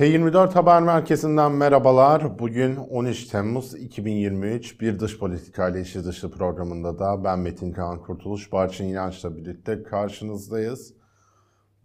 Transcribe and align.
T24 0.00 0.52
Haber 0.52 0.82
Merkezi'nden 0.82 1.52
merhabalar. 1.52 2.38
Bugün 2.38 2.76
13 2.76 3.26
Temmuz 3.26 3.74
2023 3.74 4.80
bir 4.80 4.98
dış 4.98 5.18
politika 5.18 5.68
ile 5.68 5.80
işi 5.80 6.04
dışı 6.04 6.30
programında 6.30 6.98
da 6.98 7.24
ben 7.24 7.38
Metin 7.38 7.72
Kaan 7.72 8.02
Kurtuluş, 8.02 8.52
Barçın 8.52 8.84
İnanç'la 8.84 9.36
birlikte 9.36 9.82
karşınızdayız. 9.82 10.94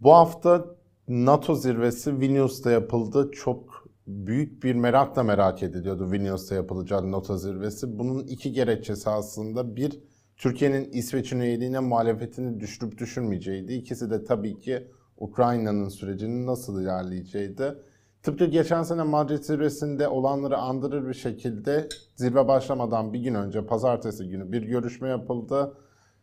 Bu 0.00 0.12
hafta 0.12 0.66
NATO 1.08 1.54
zirvesi 1.54 2.20
Vilnius'ta 2.20 2.70
yapıldı. 2.70 3.30
Çok 3.30 3.88
büyük 4.06 4.62
bir 4.62 4.74
merakla 4.74 5.22
merak 5.22 5.62
ediliyordu 5.62 6.12
Vilnius'ta 6.12 6.54
yapılacağı 6.54 7.12
NATO 7.12 7.36
zirvesi. 7.36 7.98
Bunun 7.98 8.26
iki 8.26 8.52
gerekçesi 8.52 9.10
aslında. 9.10 9.76
Bir, 9.76 10.00
Türkiye'nin 10.36 10.90
İsveç'in 10.92 11.40
üyeliğine 11.40 11.80
muhalefetini 11.80 12.60
düşürüp 12.60 12.98
düşürmeyeceğiydi. 12.98 13.72
İkisi 13.72 14.10
de 14.10 14.24
tabii 14.24 14.58
ki 14.58 14.88
Ukrayna'nın 15.16 15.88
sürecinin 15.88 16.46
nasıl 16.46 16.82
ilerleyeceğiydi. 16.82 17.76
Tıpkı 18.26 18.44
geçen 18.44 18.82
sene 18.82 19.02
Madrid 19.02 19.42
zirvesinde 19.42 20.08
olanları 20.08 20.56
andırır 20.56 21.08
bir 21.08 21.14
şekilde 21.14 21.88
zirve 22.16 22.48
başlamadan 22.48 23.12
bir 23.12 23.20
gün 23.20 23.34
önce 23.34 23.66
pazartesi 23.66 24.28
günü 24.28 24.52
bir 24.52 24.62
görüşme 24.62 25.08
yapıldı. 25.08 25.78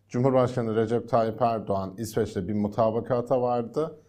Cumhurbaşkanı 0.09 0.75
Recep 0.75 1.09
Tayyip 1.09 1.41
Erdoğan 1.41 1.95
İsveç'te 1.97 2.47
bir 2.47 2.53
mutabakata 2.53 3.41
vardı 3.41 3.99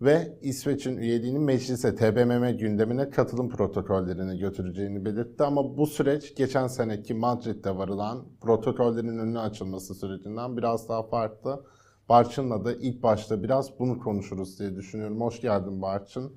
ve 0.00 0.38
İsveç'in 0.42 0.96
üyeliğini 0.96 1.38
meclise 1.38 1.94
TBMM 1.94 2.58
gündemine 2.58 3.10
katılım 3.10 3.48
protokollerini 3.48 4.38
götüreceğini 4.38 5.04
belirtti. 5.04 5.44
Ama 5.44 5.76
bu 5.76 5.86
süreç 5.86 6.34
geçen 6.36 6.66
seneki 6.66 7.14
Madrid'de 7.14 7.76
varılan 7.76 8.24
protokollerin 8.40 9.18
önüne 9.18 9.38
açılması 9.38 9.94
sürecinden 9.94 10.56
biraz 10.56 10.88
daha 10.88 11.02
farklı. 11.02 11.64
Barçın'la 12.08 12.64
da 12.64 12.72
ilk 12.72 13.02
başta 13.02 13.42
biraz 13.42 13.78
bunu 13.78 13.98
konuşuruz 13.98 14.58
diye 14.58 14.76
düşünüyorum. 14.76 15.20
Hoş 15.20 15.40
geldin 15.40 15.82
Barçın. 15.82 16.32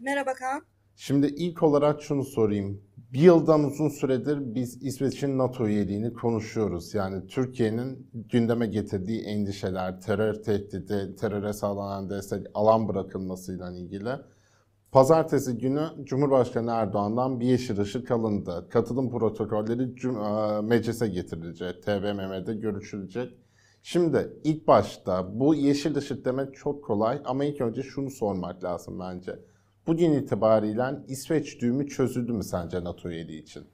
Merhaba 0.00 0.34
Kaan. 0.34 0.62
Şimdi 0.96 1.26
ilk 1.26 1.62
olarak 1.62 2.02
şunu 2.02 2.24
sorayım. 2.24 2.82
Bir 3.12 3.20
yıldan 3.20 3.64
uzun 3.64 3.88
süredir 3.88 4.54
biz 4.54 4.82
İsveç'in 4.82 5.38
NATO 5.38 5.66
üyeliğini 5.66 6.12
konuşuyoruz. 6.12 6.94
Yani 6.94 7.26
Türkiye'nin 7.26 8.10
gündeme 8.14 8.66
getirdiği 8.66 9.22
endişeler, 9.22 10.00
terör 10.00 10.34
tehdidi, 10.34 11.16
teröre 11.16 11.52
sağlanan 11.52 12.10
destek, 12.10 12.46
alan 12.54 12.88
bırakılmasıyla 12.88 13.72
ilgili. 13.72 14.10
Pazartesi 14.92 15.58
günü 15.58 15.88
Cumhurbaşkanı 16.04 16.70
Erdoğan'dan 16.70 17.40
bir 17.40 17.46
yeşil 17.46 17.80
ışık 17.80 18.10
alındı. 18.10 18.68
Katılım 18.70 19.10
protokolleri 19.10 19.86
meclise 20.62 21.08
getirilecek, 21.08 21.82
TBMM'de 21.82 22.54
görüşülecek. 22.54 23.38
Şimdi 23.82 24.32
ilk 24.44 24.66
başta 24.66 25.40
bu 25.40 25.54
yeşil 25.54 25.96
ışık 25.96 26.24
demek 26.24 26.56
çok 26.56 26.84
kolay 26.84 27.22
ama 27.24 27.44
ilk 27.44 27.60
önce 27.60 27.82
şunu 27.82 28.10
sormak 28.10 28.64
lazım 28.64 29.00
bence. 29.00 29.38
Bugün 29.88 30.12
itibariyle 30.12 30.82
İsveç 31.08 31.60
düğümü 31.60 31.88
çözüldü 31.88 32.32
mü 32.32 32.44
sence 32.44 32.84
NATO 32.84 33.10
üyeliği 33.10 33.42
için? 33.42 33.70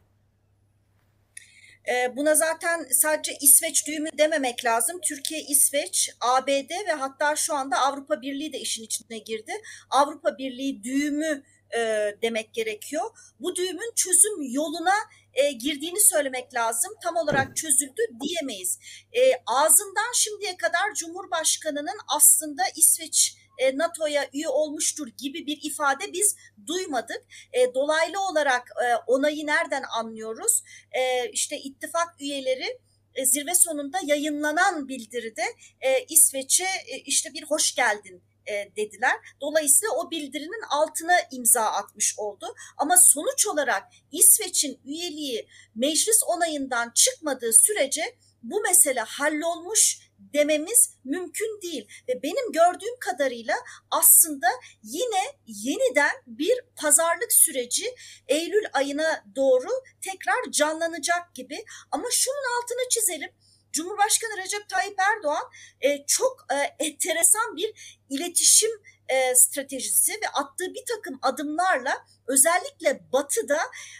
Buna 2.16 2.34
zaten 2.34 2.86
sadece 2.90 3.32
İsveç 3.40 3.86
düğümü 3.86 4.08
dememek 4.18 4.64
lazım. 4.64 5.00
Türkiye, 5.00 5.40
İsveç, 5.40 6.10
ABD 6.20 6.70
ve 6.88 6.92
hatta 6.92 7.36
şu 7.36 7.54
anda 7.54 7.78
Avrupa 7.78 8.22
Birliği 8.22 8.52
de 8.52 8.58
işin 8.58 8.84
içine 8.84 9.18
girdi. 9.18 9.52
Avrupa 9.90 10.38
Birliği 10.38 10.84
düğümü 10.84 11.42
e, 11.76 11.80
demek 12.22 12.54
gerekiyor. 12.54 13.10
Bu 13.40 13.56
düğümün 13.56 13.92
çözüm 13.96 14.42
yoluna 14.42 14.94
e, 15.34 15.52
girdiğini 15.52 16.00
söylemek 16.00 16.54
lazım. 16.54 16.92
Tam 17.02 17.16
olarak 17.16 17.56
çözüldü 17.56 18.02
diyemeyiz. 18.22 18.78
E, 19.12 19.20
ağzından 19.46 20.12
şimdiye 20.14 20.56
kadar 20.56 20.94
Cumhurbaşkanı'nın 20.94 21.98
aslında 22.16 22.62
İsveç 22.76 23.36
e, 23.58 23.78
NATO'ya 23.78 24.28
üye 24.32 24.48
olmuştur 24.48 25.08
gibi 25.18 25.46
bir 25.46 25.58
ifade 25.62 26.12
biz 26.12 26.36
duymadık. 26.66 27.22
E, 27.52 27.74
dolaylı 27.74 28.20
olarak 28.20 28.70
e, 28.84 28.96
onayı 29.06 29.46
nereden 29.46 29.82
anlıyoruz? 29.98 30.62
E, 30.92 31.30
işte 31.30 31.58
ittifak 31.58 32.20
üyeleri 32.20 32.80
zirve 33.24 33.54
sonunda 33.54 33.98
yayınlanan 34.04 34.88
bildiride 34.88 35.42
İsveç'e 36.08 36.66
işte 37.04 37.32
bir 37.32 37.42
hoş 37.42 37.74
geldin 37.74 38.22
dediler. 38.76 39.12
Dolayısıyla 39.40 39.94
o 39.94 40.10
bildirinin 40.10 40.62
altına 40.70 41.12
imza 41.30 41.62
atmış 41.62 42.14
oldu. 42.18 42.54
Ama 42.76 42.96
sonuç 42.96 43.46
olarak 43.46 43.82
İsveç'in 44.12 44.80
üyeliği 44.84 45.48
meclis 45.74 46.22
onayından 46.26 46.92
çıkmadığı 46.94 47.52
sürece 47.52 48.16
bu 48.42 48.60
mesele 48.60 49.00
hallolmuş 49.00 50.03
dememiz 50.34 50.90
mümkün 51.04 51.62
değil. 51.62 51.88
Ve 52.08 52.22
benim 52.22 52.52
gördüğüm 52.52 52.98
kadarıyla 53.00 53.54
aslında 53.90 54.46
yine 54.82 55.22
yeniden 55.46 56.22
bir 56.26 56.60
pazarlık 56.76 57.32
süreci 57.32 57.94
Eylül 58.28 58.64
ayına 58.72 59.24
doğru 59.36 59.70
tekrar 60.00 60.50
canlanacak 60.50 61.34
gibi. 61.34 61.64
Ama 61.90 62.04
şunun 62.10 62.62
altını 62.62 62.88
çizelim. 62.88 63.30
Cumhurbaşkanı 63.72 64.36
Recep 64.36 64.68
Tayyip 64.68 64.98
Erdoğan 64.98 65.50
e, 65.80 66.06
çok 66.06 66.46
e, 66.52 66.84
enteresan 66.84 67.56
bir 67.56 67.98
iletişim 68.10 68.70
e, 69.08 69.34
stratejisi 69.34 70.12
ve 70.12 70.28
attığı 70.28 70.74
bir 70.74 70.84
takım 70.88 71.18
adımlarla 71.22 72.06
özellikle 72.28 73.00
Batı'da 73.12 73.58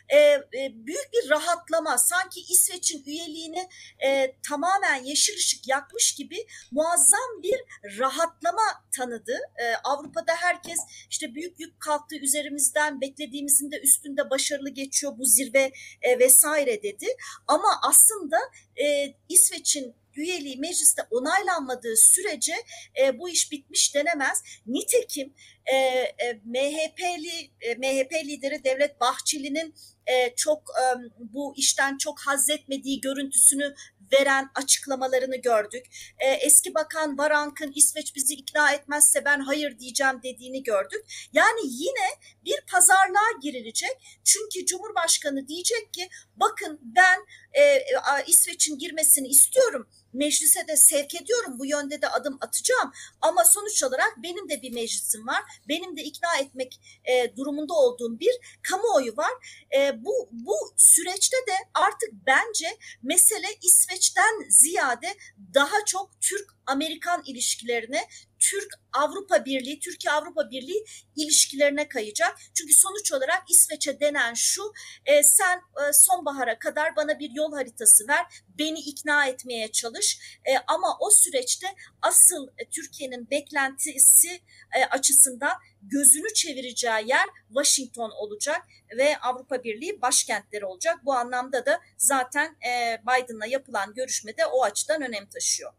e, 0.08 0.18
e, 0.18 0.72
büyük 0.74 1.08
bir 1.12 1.30
rahatlama 1.30 1.98
sanki 1.98 2.40
İsveç'in 2.40 3.04
üyeliğini 3.06 3.68
e, 4.04 4.36
tamamen 4.48 5.04
yeşil 5.04 5.36
ışık 5.36 5.68
yakmış 5.68 6.14
gibi 6.14 6.46
muazzam 6.70 7.42
bir 7.42 7.60
rahatlama 7.98 8.84
tanıdı. 8.96 9.36
E, 9.56 9.74
Avrupa'da 9.84 10.32
herkes 10.36 10.78
işte 11.10 11.34
büyük 11.34 11.60
yük 11.60 11.80
kalktı 11.80 12.16
üzerimizden 12.16 13.00
beklediğimizin 13.00 13.70
de 13.70 13.80
üstünde 13.80 14.30
başarılı 14.30 14.70
geçiyor 14.70 15.18
bu 15.18 15.24
zirve 15.24 15.72
e, 16.02 16.18
vesaire 16.18 16.82
dedi. 16.82 17.06
Ama 17.46 17.80
aslında 17.82 18.38
e, 18.76 19.14
İsveç'in 19.28 19.94
üyeliği 20.16 20.56
mecliste 20.56 21.02
onaylanmadığı 21.10 21.96
sürece 21.96 22.54
e, 23.02 23.18
bu 23.18 23.28
iş 23.28 23.52
bitmiş 23.52 23.94
denemez. 23.94 24.42
Nitekim 24.66 25.34
e, 25.66 25.76
e, 25.76 26.40
MHP'li 26.44 27.50
e, 27.60 27.74
MHP 27.74 28.12
lideri 28.24 28.64
Devlet 28.64 29.00
Bahçeli'nin 29.00 29.74
e, 30.06 30.34
çok 30.36 30.62
e, 30.70 30.84
bu 31.18 31.54
işten 31.56 31.98
çok 31.98 32.20
haz 32.20 32.50
etmediği 32.50 33.00
görüntüsünü 33.00 33.74
veren 34.12 34.50
açıklamalarını 34.54 35.36
gördük. 35.36 35.86
E, 36.18 36.30
eski 36.30 36.74
Bakan 36.74 37.18
Varank'ın 37.18 37.72
İsveç 37.74 38.14
bizi 38.16 38.34
ikna 38.34 38.72
etmezse 38.72 39.24
ben 39.24 39.40
hayır 39.40 39.78
diyeceğim 39.78 40.20
dediğini 40.22 40.62
gördük. 40.62 41.28
Yani 41.32 41.60
yine 41.62 42.08
bir 42.44 42.60
pazarlığa 42.72 43.38
girilecek. 43.42 44.20
Çünkü 44.24 44.66
Cumhurbaşkanı 44.66 45.48
diyecek 45.48 45.92
ki 45.92 46.08
bakın 46.36 46.80
ben 46.82 47.18
e, 47.58 47.84
İsveç'in 48.26 48.78
girmesini 48.78 49.28
istiyorum 49.28 49.88
meclise 50.14 50.68
de 50.68 50.76
sevk 50.76 51.14
ediyorum. 51.14 51.58
Bu 51.58 51.66
yönde 51.66 52.02
de 52.02 52.08
adım 52.08 52.38
atacağım. 52.40 52.92
Ama 53.20 53.44
sonuç 53.44 53.82
olarak 53.82 54.14
benim 54.22 54.48
de 54.48 54.62
bir 54.62 54.72
meclisim 54.72 55.26
var. 55.26 55.42
Benim 55.68 55.96
de 55.96 56.02
ikna 56.02 56.36
etmek 56.40 56.80
e, 57.04 57.36
durumunda 57.36 57.74
olduğum 57.74 58.20
bir 58.20 58.32
kamuoyu 58.62 59.16
var. 59.16 59.32
E, 59.76 60.04
bu, 60.04 60.28
bu 60.32 60.54
süreçte 60.76 61.36
de 61.36 61.54
artık 61.74 62.10
bence 62.26 62.76
mesele 63.02 63.46
İsveç'ten 63.62 64.48
ziyade 64.48 65.14
daha 65.54 65.84
çok 65.86 66.20
Türk-Amerikan 66.20 67.22
ilişkilerine, 67.26 68.08
Türk-Avrupa 68.38 69.44
Birliği, 69.44 69.80
Türkiye-Avrupa 69.80 70.50
Birliği 70.50 70.84
ilişkilerine 71.16 71.88
kayacak. 71.88 72.38
Çünkü 72.54 72.74
sonuç 72.74 73.12
olarak 73.12 73.42
İsveç'e 73.50 74.00
denen 74.00 74.34
şu, 74.34 74.72
e, 75.06 75.22
sen 75.22 75.56
e, 75.58 75.92
sonbahara 75.92 76.58
kadar 76.58 76.96
bana 76.96 77.18
bir 77.18 77.30
yol 77.30 77.52
haritası 77.52 78.08
ver, 78.08 78.26
beni 78.58 78.78
ikna 78.78 79.26
etmeye 79.26 79.72
çalış. 79.72 80.18
E, 80.44 80.58
ama 80.66 80.96
o 81.00 81.10
süreçte 81.10 81.66
asıl 82.02 82.48
e, 82.58 82.68
Türkiye'nin 82.68 83.30
beklentisi 83.30 84.40
e, 84.78 84.84
açısından 84.84 85.52
gözünü 85.82 86.34
çevireceği 86.34 87.08
yer 87.08 87.28
Washington 87.48 88.10
olacak 88.10 88.62
ve 88.98 89.18
Avrupa 89.18 89.64
Birliği 89.64 90.02
başkentleri 90.02 90.64
olacak. 90.66 91.00
Bu 91.04 91.14
anlamda 91.14 91.66
da 91.66 91.80
zaten 91.98 92.56
e, 92.66 92.98
Biden'la 93.02 93.46
yapılan 93.46 93.94
görüşmede 93.94 94.46
o 94.46 94.62
açıdan 94.64 95.02
önem 95.02 95.26
taşıyor. 95.26 95.72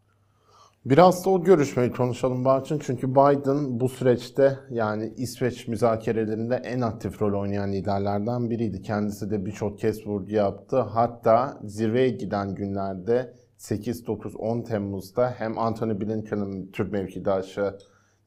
Biraz 0.85 1.25
da 1.25 1.29
o 1.29 1.43
görüşmeyi 1.43 1.91
konuşalım 1.91 2.45
Barçın. 2.45 2.79
Çünkü 2.79 3.11
Biden 3.11 3.79
bu 3.79 3.89
süreçte 3.89 4.59
yani 4.69 5.13
İsveç 5.17 5.67
müzakerelerinde 5.67 6.55
en 6.55 6.81
aktif 6.81 7.21
rol 7.21 7.41
oynayan 7.41 7.71
liderlerden 7.71 8.49
biriydi. 8.49 8.81
Kendisi 8.81 9.31
de 9.31 9.45
birçok 9.45 9.79
kez 9.79 10.07
vurgu 10.07 10.31
yaptı. 10.31 10.79
Hatta 10.79 11.59
zirveye 11.63 12.09
giden 12.09 12.55
günlerde 12.55 13.33
8, 13.57 14.07
9, 14.07 14.35
10 14.35 14.61
Temmuz'da 14.61 15.33
hem 15.37 15.59
Anthony 15.59 16.01
Blinken'ın 16.01 16.71
Türk 16.71 16.91
mevkidaşı 16.91 17.77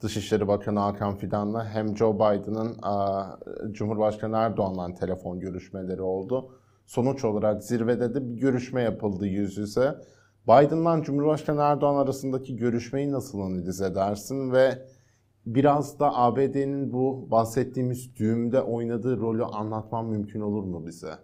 Dışişleri 0.01 0.49
Bakanı 0.49 0.79
Hakan 0.79 1.17
Fidan'la 1.17 1.65
hem 1.65 1.97
Joe 1.97 2.15
Biden'ın 2.15 2.77
Cumhurbaşkanı 3.73 4.37
Erdoğan'la 4.37 4.95
telefon 4.95 5.41
görüşmeleri 5.41 6.03
oldu. 6.03 6.51
Sonuç 6.87 7.25
olarak 7.25 7.65
zirvede 7.65 8.15
de 8.15 8.31
bir 8.31 8.41
görüşme 8.41 8.83
yapıldı 8.83 9.27
yüz 9.27 9.59
yüze. 9.59 9.95
Biden'la 10.49 11.03
Cumhurbaşkanı 11.03 11.61
Erdoğan 11.61 12.05
arasındaki 12.05 12.57
görüşmeyi 12.57 13.13
nasıl 13.13 13.41
analiz 13.41 13.81
edersin 13.81 14.53
ve 14.53 14.87
biraz 15.47 16.01
da 16.01 16.15
ABD'nin 16.15 16.93
bu 16.93 17.31
bahsettiğimiz 17.31 18.17
düğümde 18.17 18.61
oynadığı 18.61 19.17
rolü 19.17 19.45
anlatman 19.45 20.07
mümkün 20.07 20.41
olur 20.41 20.65
mu 20.65 20.87
bize? 20.87 21.15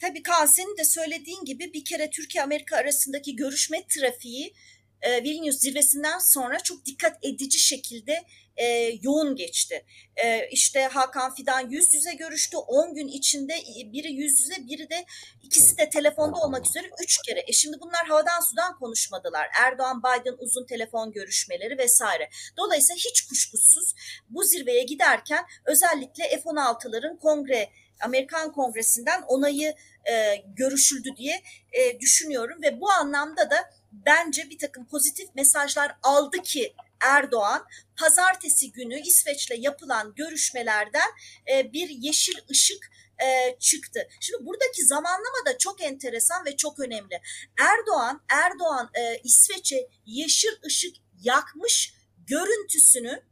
Tabii 0.00 0.22
Kaan 0.22 0.46
senin 0.46 0.76
de 0.76 0.84
söylediğin 0.84 1.44
gibi 1.44 1.70
bir 1.74 1.84
kere 1.84 2.10
Türkiye-Amerika 2.10 2.76
arasındaki 2.76 3.36
görüşme 3.36 3.76
trafiği 3.88 4.52
e, 5.02 5.22
Vilnius 5.22 5.58
zirvesinden 5.58 6.18
sonra 6.18 6.60
çok 6.60 6.86
dikkat 6.86 7.24
edici 7.24 7.58
şekilde 7.58 8.24
e, 8.56 8.66
yoğun 9.02 9.36
geçti. 9.36 9.84
E, 10.16 10.48
işte 10.48 10.82
Hakan 10.84 11.34
Fidan 11.34 11.70
yüz 11.70 11.94
yüze 11.94 12.14
görüştü. 12.14 12.56
10 12.56 12.94
gün 12.94 13.08
içinde 13.08 13.54
biri 13.92 14.12
yüz 14.12 14.40
yüze 14.40 14.66
biri 14.66 14.90
de 14.90 15.04
ikisi 15.42 15.78
de 15.78 15.90
telefonda 15.90 16.40
olmak 16.40 16.66
üzere 16.66 16.90
3 17.02 17.18
kere. 17.22 17.44
E 17.46 17.52
şimdi 17.52 17.76
bunlar 17.80 18.06
havadan 18.06 18.40
sudan 18.40 18.78
konuşmadılar. 18.78 19.48
Erdoğan 19.60 20.02
Biden 20.02 20.36
uzun 20.38 20.66
telefon 20.66 21.12
görüşmeleri 21.12 21.78
vesaire. 21.78 22.30
Dolayısıyla 22.56 22.96
hiç 22.96 23.22
kuşkusuz 23.22 23.94
bu 24.28 24.44
zirveye 24.44 24.84
giderken 24.84 25.44
özellikle 25.64 26.28
F-16'ların 26.28 27.18
kongre 27.18 27.70
Amerikan 28.00 28.52
Kongresi'nden 28.52 29.22
onayı 29.22 29.74
e, 30.10 30.36
görüşüldü 30.56 31.16
diye 31.16 31.42
e, 31.72 32.00
düşünüyorum 32.00 32.62
ve 32.62 32.80
bu 32.80 32.90
anlamda 32.90 33.50
da 33.50 33.70
bence 33.92 34.50
bir 34.50 34.58
takım 34.58 34.86
pozitif 34.86 35.34
mesajlar 35.34 35.96
aldı 36.02 36.42
ki 36.42 36.74
Erdoğan 37.00 37.66
pazartesi 37.96 38.72
günü 38.72 39.00
İsveç'le 39.00 39.58
yapılan 39.58 40.14
görüşmelerden 40.16 41.10
e, 41.52 41.72
bir 41.72 41.88
yeşil 41.88 42.38
ışık 42.50 42.90
e, 43.22 43.58
çıktı. 43.58 44.08
Şimdi 44.20 44.46
buradaki 44.46 44.86
zamanlama 44.86 45.46
da 45.46 45.58
çok 45.58 45.82
enteresan 45.82 46.44
ve 46.44 46.56
çok 46.56 46.80
önemli. 46.80 47.20
Erdoğan 47.60 48.22
Erdoğan 48.28 48.90
e, 48.94 49.18
İsveç'e 49.24 49.88
yeşil 50.06 50.52
ışık 50.66 50.96
yakmış 51.22 51.94
görüntüsünü 52.26 53.22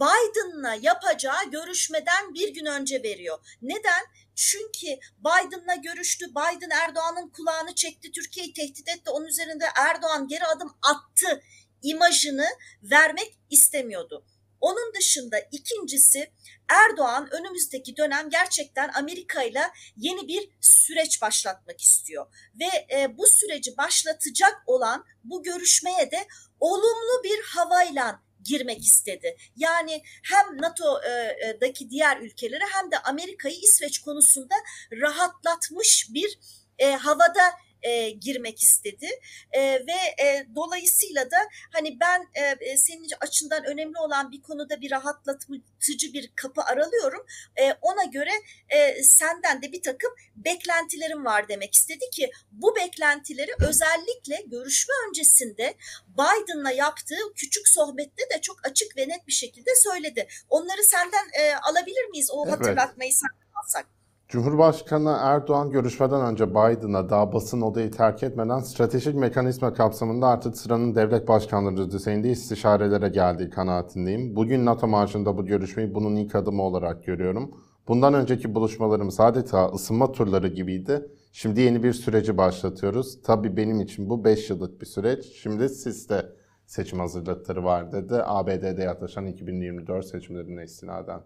Biden'la 0.00 0.74
yapacağı 0.82 1.50
görüşmeden 1.50 2.34
bir 2.34 2.54
gün 2.54 2.66
önce 2.66 3.02
veriyor. 3.02 3.38
Neden? 3.62 4.04
Çünkü 4.34 4.86
Biden'la 5.18 5.74
görüştü. 5.74 6.26
Biden 6.30 6.70
Erdoğan'ın 6.70 7.28
kulağını 7.28 7.74
çekti. 7.74 8.12
Türkiye'yi 8.12 8.52
tehdit 8.52 8.88
etti. 8.88 9.10
Onun 9.10 9.26
üzerinde 9.26 9.64
Erdoğan 9.76 10.28
geri 10.28 10.44
adım 10.44 10.76
attı 10.82 11.42
imajını 11.82 12.46
vermek 12.82 13.38
istemiyordu. 13.50 14.24
Onun 14.60 14.94
dışında 14.94 15.38
ikincisi 15.52 16.32
Erdoğan 16.68 17.28
önümüzdeki 17.30 17.96
dönem 17.96 18.30
gerçekten 18.30 18.90
Amerika 18.94 19.42
ile 19.42 19.62
yeni 19.96 20.28
bir 20.28 20.50
süreç 20.60 21.22
başlatmak 21.22 21.80
istiyor 21.80 22.26
ve 22.60 22.96
e, 22.96 23.18
bu 23.18 23.26
süreci 23.26 23.76
başlatacak 23.76 24.62
olan 24.66 25.04
bu 25.24 25.42
görüşmeye 25.42 26.10
de 26.10 26.26
olumlu 26.60 27.24
bir 27.24 27.42
havayla 27.42 28.22
girmek 28.48 28.80
istedi. 28.80 29.36
Yani 29.56 30.02
hem 30.24 30.62
NATO'daki 30.62 31.90
diğer 31.90 32.20
ülkeleri 32.20 32.64
hem 32.72 32.90
de 32.90 32.98
Amerika'yı 32.98 33.56
İsveç 33.56 33.98
konusunda 33.98 34.54
rahatlatmış 34.92 36.08
bir 36.14 36.38
e, 36.78 36.92
havada 36.92 37.52
e, 37.82 38.10
girmek 38.10 38.62
istedi 38.62 39.08
e, 39.52 39.60
ve 39.62 40.24
e, 40.24 40.46
dolayısıyla 40.54 41.30
da 41.30 41.36
hani 41.72 42.00
ben 42.00 42.28
e, 42.34 42.70
e, 42.70 42.76
senin 42.76 43.08
açından 43.20 43.64
önemli 43.64 43.98
olan 43.98 44.32
bir 44.32 44.42
konuda 44.42 44.80
bir 44.80 44.90
rahatlatıcı 44.90 46.12
bir 46.12 46.32
kapı 46.36 46.62
aralıyorum. 46.62 47.26
E, 47.56 47.72
ona 47.72 48.04
göre 48.04 48.30
e, 48.68 49.02
senden 49.02 49.62
de 49.62 49.72
bir 49.72 49.82
takım 49.82 50.10
beklentilerim 50.36 51.24
var 51.24 51.48
demek 51.48 51.74
istedi 51.74 52.10
ki 52.12 52.30
bu 52.52 52.76
beklentileri 52.76 53.50
özellikle 53.60 54.42
görüşme 54.46 54.94
öncesinde 55.08 55.74
Biden'la 56.08 56.70
yaptığı 56.70 57.34
küçük 57.36 57.68
sohbette 57.68 58.22
de 58.34 58.40
çok 58.40 58.66
açık 58.66 58.96
ve 58.96 59.08
net 59.08 59.26
bir 59.26 59.32
şekilde 59.32 59.70
söyledi. 59.76 60.28
Onları 60.48 60.82
senden 60.82 61.28
e, 61.32 61.54
alabilir 61.54 62.04
miyiz? 62.04 62.30
O 62.32 62.44
evet. 62.46 62.54
hatırlatmayı 62.54 63.12
sen 63.12 63.28
alsak. 63.64 63.97
Cumhurbaşkanı 64.28 65.16
Erdoğan 65.20 65.70
görüşmeden 65.70 66.20
önce 66.20 66.50
Biden'a 66.50 67.10
daha 67.10 67.32
basın 67.32 67.60
odayı 67.60 67.90
terk 67.90 68.22
etmeden 68.22 68.60
stratejik 68.60 69.14
mekanizma 69.14 69.74
kapsamında 69.74 70.26
artık 70.26 70.56
sıranın 70.56 70.94
devlet 70.94 71.28
başkanları 71.28 71.90
düzeyinde 71.90 72.30
istişarelere 72.30 73.08
geldiği 73.08 73.50
kanaatindeyim. 73.50 74.36
Bugün 74.36 74.66
NATO 74.66 74.86
marşında 74.86 75.38
bu 75.38 75.46
görüşmeyi 75.46 75.94
bunun 75.94 76.16
ilk 76.16 76.34
adımı 76.34 76.62
olarak 76.62 77.04
görüyorum. 77.04 77.54
Bundan 77.88 78.14
önceki 78.14 78.54
buluşmalarımız 78.54 79.20
adeta 79.20 79.68
ısınma 79.68 80.12
turları 80.12 80.48
gibiydi. 80.48 81.08
Şimdi 81.32 81.60
yeni 81.60 81.82
bir 81.82 81.92
süreci 81.92 82.38
başlatıyoruz. 82.38 83.22
Tabii 83.22 83.56
benim 83.56 83.80
için 83.80 84.10
bu 84.10 84.24
5 84.24 84.50
yıllık 84.50 84.80
bir 84.80 84.86
süreç. 84.86 85.24
Şimdi 85.24 85.68
sizde 85.68 86.32
seçim 86.66 86.98
hazırlıkları 86.98 87.64
var 87.64 87.92
dedi. 87.92 88.14
ABD'de 88.24 88.82
yaklaşan 88.82 89.26
2024 89.26 90.06
seçimlerine 90.06 90.64
istinaden. 90.64 91.20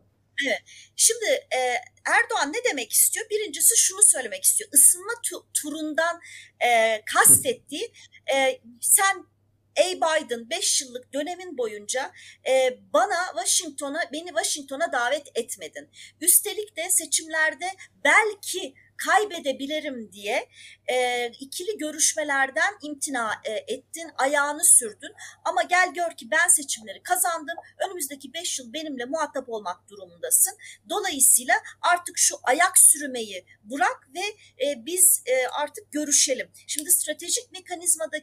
Şimdi 0.96 1.24
e, 1.30 1.58
Erdoğan 2.06 2.52
ne 2.52 2.64
demek 2.70 2.92
istiyor? 2.92 3.26
Birincisi 3.30 3.76
şunu 3.76 4.02
söylemek 4.02 4.44
istiyor. 4.44 4.70
Isınma 4.72 5.12
tu- 5.12 5.46
turundan 5.62 6.20
e, 6.60 7.02
kastettiği 7.14 7.92
e, 8.34 8.60
sen 8.80 9.26
Ey 9.76 9.96
Biden 9.96 10.50
5 10.50 10.80
yıllık 10.82 11.12
dönemin 11.12 11.58
boyunca 11.58 12.12
e, 12.48 12.78
bana 12.92 13.26
Washington'a 13.36 14.00
beni 14.12 14.28
Washington'a 14.28 14.92
davet 14.92 15.26
etmedin. 15.34 15.90
Üstelik 16.20 16.76
de 16.76 16.90
seçimlerde 16.90 17.70
belki 18.04 18.74
kaybedebilirim 18.96 20.12
diye 20.12 20.48
e, 20.90 21.26
ikili 21.26 21.78
görüşmelerden 21.78 22.74
imtina 22.82 23.32
e, 23.44 23.74
ettin, 23.74 24.10
ayağını 24.18 24.64
sürdün. 24.64 25.12
Ama 25.44 25.62
gel 25.62 25.94
gör 25.94 26.16
ki 26.16 26.30
ben 26.30 26.48
seçimleri 26.48 27.02
kazandım. 27.02 27.56
Önümüzdeki 27.86 28.34
beş 28.34 28.58
yıl 28.58 28.72
benimle 28.72 29.04
muhatap 29.04 29.48
olmak 29.48 29.88
durumundasın. 29.88 30.58
Dolayısıyla 30.90 31.54
artık 31.80 32.18
şu 32.18 32.36
ayak 32.42 32.78
sürmeyi 32.78 33.46
bırak 33.64 34.08
ve 34.14 34.20
e, 34.66 34.86
biz 34.86 35.22
e, 35.26 35.46
artık 35.46 35.92
görüşelim. 35.92 36.50
Şimdi 36.66 36.90
stratejik 36.90 37.52
mekanizmada 37.52 38.16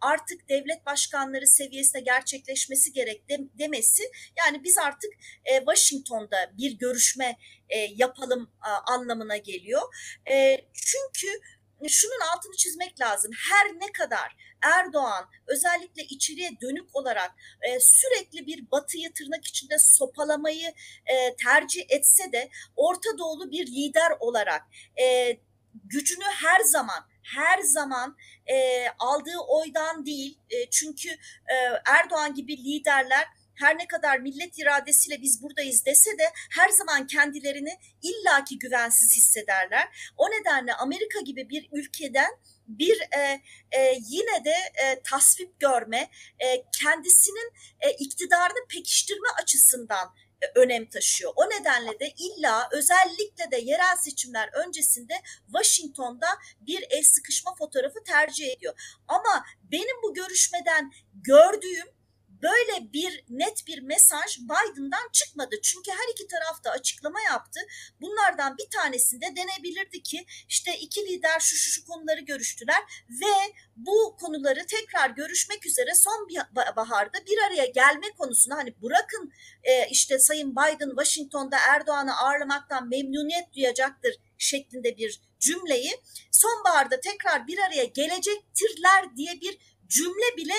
artık 0.00 0.48
devlet 0.48 0.86
başkanları 0.86 1.46
seviyesinde 1.46 2.00
gerçekleşmesi 2.00 2.92
gerek 2.92 3.28
de, 3.28 3.38
demesi 3.58 4.02
yani 4.36 4.64
biz 4.64 4.78
artık 4.78 5.10
e, 5.44 5.58
Washington'da 5.58 6.50
bir 6.58 6.72
görüşme 6.72 7.36
e, 7.68 7.78
yapalım 7.78 8.50
a, 8.60 8.92
anlamına 8.92 9.36
geliyor. 9.36 9.82
E, 10.30 10.60
çünkü 10.72 11.40
şunun 11.88 12.20
altını 12.34 12.56
çizmek 12.56 13.00
lazım. 13.00 13.32
Her 13.50 13.80
ne 13.80 13.92
kadar 13.92 14.36
Erdoğan 14.62 15.28
özellikle 15.46 16.02
içeriye 16.02 16.50
dönük 16.60 16.96
olarak 16.96 17.30
e, 17.62 17.80
sürekli 17.80 18.46
bir 18.46 18.70
batıyı 18.70 19.12
tırnak 19.12 19.46
içinde 19.46 19.78
sopalamayı 19.78 20.74
e, 21.06 21.36
tercih 21.36 21.84
etse 21.88 22.32
de 22.32 22.50
Orta 22.76 23.18
Doğulu 23.18 23.50
bir 23.50 23.66
lider 23.66 24.12
olarak 24.20 24.62
e, 25.00 25.36
gücünü 25.84 26.24
her 26.24 26.60
zaman 26.60 27.08
her 27.22 27.58
zaman 27.58 28.16
e, 28.46 28.88
aldığı 28.98 29.38
oydan 29.48 30.06
değil. 30.06 30.38
E, 30.50 30.70
çünkü 30.70 31.08
e, 31.48 31.54
Erdoğan 31.86 32.34
gibi 32.34 32.56
liderler 32.56 33.26
her 33.58 33.78
ne 33.78 33.86
kadar 33.86 34.18
millet 34.18 34.58
iradesiyle 34.58 35.22
biz 35.22 35.42
buradayız 35.42 35.84
dese 35.86 36.10
de 36.18 36.32
her 36.50 36.68
zaman 36.68 37.06
kendilerini 37.06 37.78
illaki 38.02 38.58
güvensiz 38.58 39.16
hissederler. 39.16 40.12
O 40.16 40.30
nedenle 40.30 40.74
Amerika 40.74 41.20
gibi 41.20 41.48
bir 41.48 41.68
ülkeden 41.72 42.30
bir 42.68 43.00
e, 43.00 43.40
e, 43.78 43.98
yine 44.08 44.44
de 44.44 44.54
e, 44.84 45.02
tasvip 45.02 45.60
görme, 45.60 46.10
e, 46.38 46.64
kendisinin 46.82 47.52
e, 47.80 47.90
iktidarını 47.90 48.66
pekiştirme 48.68 49.28
açısından 49.42 50.14
önem 50.54 50.88
taşıyor. 50.88 51.32
O 51.36 51.50
nedenle 51.50 52.00
de 52.00 52.14
illa 52.18 52.68
özellikle 52.72 53.50
de 53.50 53.56
yerel 53.56 53.96
seçimler 53.96 54.50
öncesinde 54.52 55.14
Washington'da 55.46 56.28
bir 56.60 56.84
el 56.90 57.02
sıkışma 57.02 57.54
fotoğrafı 57.54 58.04
tercih 58.04 58.52
ediyor. 58.52 59.00
Ama 59.08 59.44
benim 59.62 60.02
bu 60.02 60.14
görüşmeden 60.14 60.92
gördüğüm 61.14 61.97
böyle 62.42 62.92
bir 62.92 63.24
net 63.28 63.66
bir 63.66 63.82
mesaj 63.82 64.38
Biden'dan 64.38 65.08
çıkmadı. 65.12 65.56
Çünkü 65.62 65.90
her 65.90 66.12
iki 66.12 66.26
tarafta 66.26 66.70
açıklama 66.70 67.20
yaptı. 67.20 67.60
Bunlardan 68.00 68.58
bir 68.58 68.70
tanesinde 68.70 69.26
denebilirdi 69.36 70.02
ki 70.02 70.26
işte 70.48 70.78
iki 70.78 71.06
lider 71.06 71.40
şu 71.40 71.56
şu, 71.56 71.70
şu 71.70 71.84
konuları 71.84 72.20
görüştüler 72.20 72.82
ve 73.08 73.54
bu 73.76 74.16
konuları 74.20 74.66
tekrar 74.66 75.10
görüşmek 75.10 75.66
üzere 75.66 75.94
son 75.94 76.28
baharda 76.76 77.18
bir 77.26 77.38
araya 77.46 77.66
gelme 77.66 78.10
konusunda 78.18 78.56
hani 78.56 78.82
bırakın 78.82 79.32
e, 79.62 79.88
işte 79.88 80.18
Sayın 80.18 80.52
Biden 80.52 80.88
Washington'da 80.88 81.56
Erdoğan'ı 81.68 82.16
ağırlamaktan 82.16 82.88
memnuniyet 82.88 83.54
duyacaktır 83.54 84.14
şeklinde 84.38 84.96
bir 84.96 85.20
cümleyi 85.40 85.90
sonbaharda 86.30 87.00
tekrar 87.00 87.46
bir 87.46 87.58
araya 87.58 87.84
gelecektirler 87.84 89.16
diye 89.16 89.40
bir 89.40 89.58
cümle 89.88 90.36
bile 90.36 90.54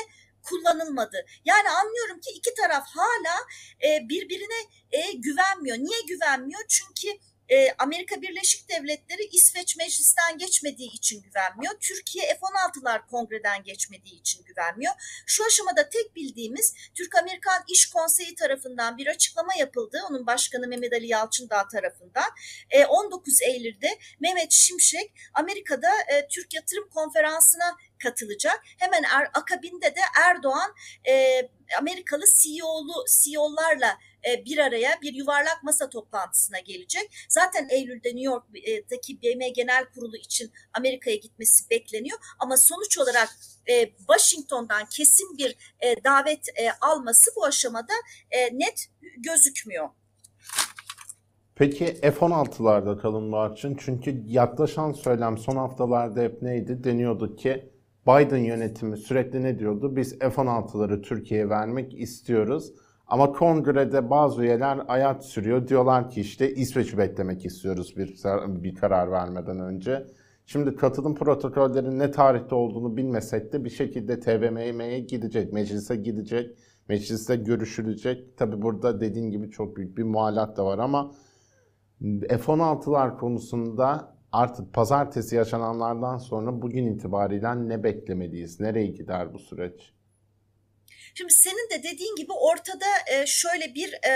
kullanılmadı. 0.49 1.25
Yani 1.45 1.69
anlıyorum 1.69 2.19
ki 2.19 2.29
iki 2.35 2.53
taraf 2.53 2.85
hala 2.87 3.35
e, 3.83 4.09
birbirine 4.09 4.59
e, 4.91 5.11
güvenmiyor. 5.11 5.77
Niye 5.77 6.01
güvenmiyor? 6.07 6.61
Çünkü 6.67 7.19
e, 7.49 7.71
Amerika 7.79 8.21
Birleşik 8.21 8.69
Devletleri 8.69 9.25
İsveç 9.31 9.77
meclisten 9.77 10.37
geçmediği 10.37 10.91
için 10.91 11.21
güvenmiyor. 11.21 11.73
Türkiye 11.79 12.25
F-16'lar 12.25 13.07
kongreden 13.07 13.63
geçmediği 13.63 14.19
için 14.19 14.43
güvenmiyor. 14.43 14.93
Şu 15.25 15.45
aşamada 15.45 15.89
tek 15.89 16.15
bildiğimiz 16.15 16.73
Türk-Amerikan 16.95 17.63
İş 17.67 17.89
Konseyi 17.89 18.35
tarafından 18.35 18.97
bir 18.97 19.07
açıklama 19.07 19.55
yapıldı. 19.59 20.01
Onun 20.09 20.27
başkanı 20.27 20.67
Mehmet 20.67 20.93
Ali 20.93 21.07
Yalçındağ 21.07 21.67
tarafından. 21.67 22.29
E, 22.69 22.85
19 22.85 23.41
Eylül'de 23.41 23.99
Mehmet 24.19 24.51
Şimşek 24.51 25.13
Amerika'da 25.33 25.91
e, 26.07 26.27
Türk 26.27 26.53
Yatırım 26.53 26.89
Konferansı'na 26.89 27.77
katılacak. 27.99 28.61
Hemen 28.77 29.03
er, 29.03 29.29
akabinde 29.33 29.95
de 29.95 30.01
Erdoğan 30.27 30.73
e, 31.09 31.41
Amerikalı 31.79 32.23
CEO'lu 32.41 33.05
CEO'larla 33.09 33.97
e, 34.27 34.45
bir 34.45 34.57
araya 34.57 35.01
bir 35.01 35.13
yuvarlak 35.13 35.63
masa 35.63 35.89
toplantısına 35.89 36.59
gelecek. 36.59 37.25
Zaten 37.29 37.67
Eylül'de 37.69 38.09
New 38.09 38.21
York'taki 38.21 39.21
BM 39.21 39.49
Genel 39.49 39.85
Kurulu 39.93 40.17
için 40.17 40.51
Amerika'ya 40.73 41.15
gitmesi 41.15 41.69
bekleniyor. 41.69 42.17
Ama 42.39 42.57
sonuç 42.57 42.97
olarak 42.97 43.29
e, 43.65 43.89
Washington'dan 43.97 44.85
kesin 44.85 45.37
bir 45.37 45.55
e, 45.79 46.03
davet 46.03 46.45
alması 46.81 47.31
bu 47.35 47.45
aşamada 47.45 47.93
net 48.51 48.87
gözükmüyor. 49.17 49.89
Peki 51.59 51.85
F-16'larda 52.01 53.01
kalın 53.01 53.31
Barçın. 53.31 53.77
Çünkü 53.79 54.23
yaklaşan 54.27 54.91
söylem 54.91 55.37
son 55.37 55.55
haftalarda 55.55 56.21
hep 56.21 56.41
neydi? 56.41 56.83
Deniyordu 56.83 57.35
ki 57.35 57.69
Biden 58.09 58.37
yönetimi 58.37 58.97
sürekli 58.97 59.43
ne 59.43 59.59
diyordu? 59.59 59.95
Biz 59.95 60.19
F-16'ları 60.19 61.01
Türkiye'ye 61.01 61.49
vermek 61.49 61.93
istiyoruz. 61.93 62.73
Ama 63.07 63.31
kongrede 63.31 64.09
bazı 64.09 64.43
üyeler 64.43 64.79
ayak 64.87 65.23
sürüyor. 65.23 65.67
Diyorlar 65.67 66.09
ki 66.09 66.21
işte 66.21 66.53
İsveç'i 66.53 66.97
beklemek 66.97 67.45
istiyoruz 67.45 67.97
bir, 67.97 68.15
bir 68.63 68.75
karar 68.75 69.11
vermeden 69.11 69.59
önce. 69.59 70.07
Şimdi 70.45 70.75
katılım 70.75 71.15
protokollerinin 71.15 71.99
ne 71.99 72.11
tarihte 72.11 72.55
olduğunu 72.55 72.97
bilmesek 72.97 73.53
de 73.53 73.65
bir 73.65 73.69
şekilde 73.69 74.19
TBMM'ye 74.19 74.99
gidecek, 74.99 75.53
meclise 75.53 75.95
gidecek, 75.95 76.57
mecliste 76.87 77.35
görüşülecek. 77.35 78.37
Tabi 78.37 78.61
burada 78.61 79.01
dediğin 79.01 79.31
gibi 79.31 79.51
çok 79.51 79.75
büyük 79.77 79.97
bir 79.97 80.03
muhalat 80.03 80.57
da 80.57 80.65
var 80.65 80.77
ama 80.77 81.11
F-16'lar 82.29 83.17
konusunda 83.17 84.18
artık 84.31 84.73
pazartesi 84.73 85.35
yaşananlardan 85.35 86.17
sonra 86.17 86.61
bugün 86.61 86.85
itibariyle 86.85 87.69
ne 87.69 87.83
beklemeliyiz? 87.83 88.59
Nereye 88.59 88.87
gider 88.87 89.33
bu 89.33 89.39
süreç? 89.39 89.93
Şimdi 91.13 91.33
senin 91.33 91.69
de 91.69 91.83
dediğin 91.83 92.15
gibi 92.15 92.31
ortada 92.31 92.85
e, 93.07 93.25
şöyle 93.25 93.75
bir 93.75 93.93
e, 93.93 94.11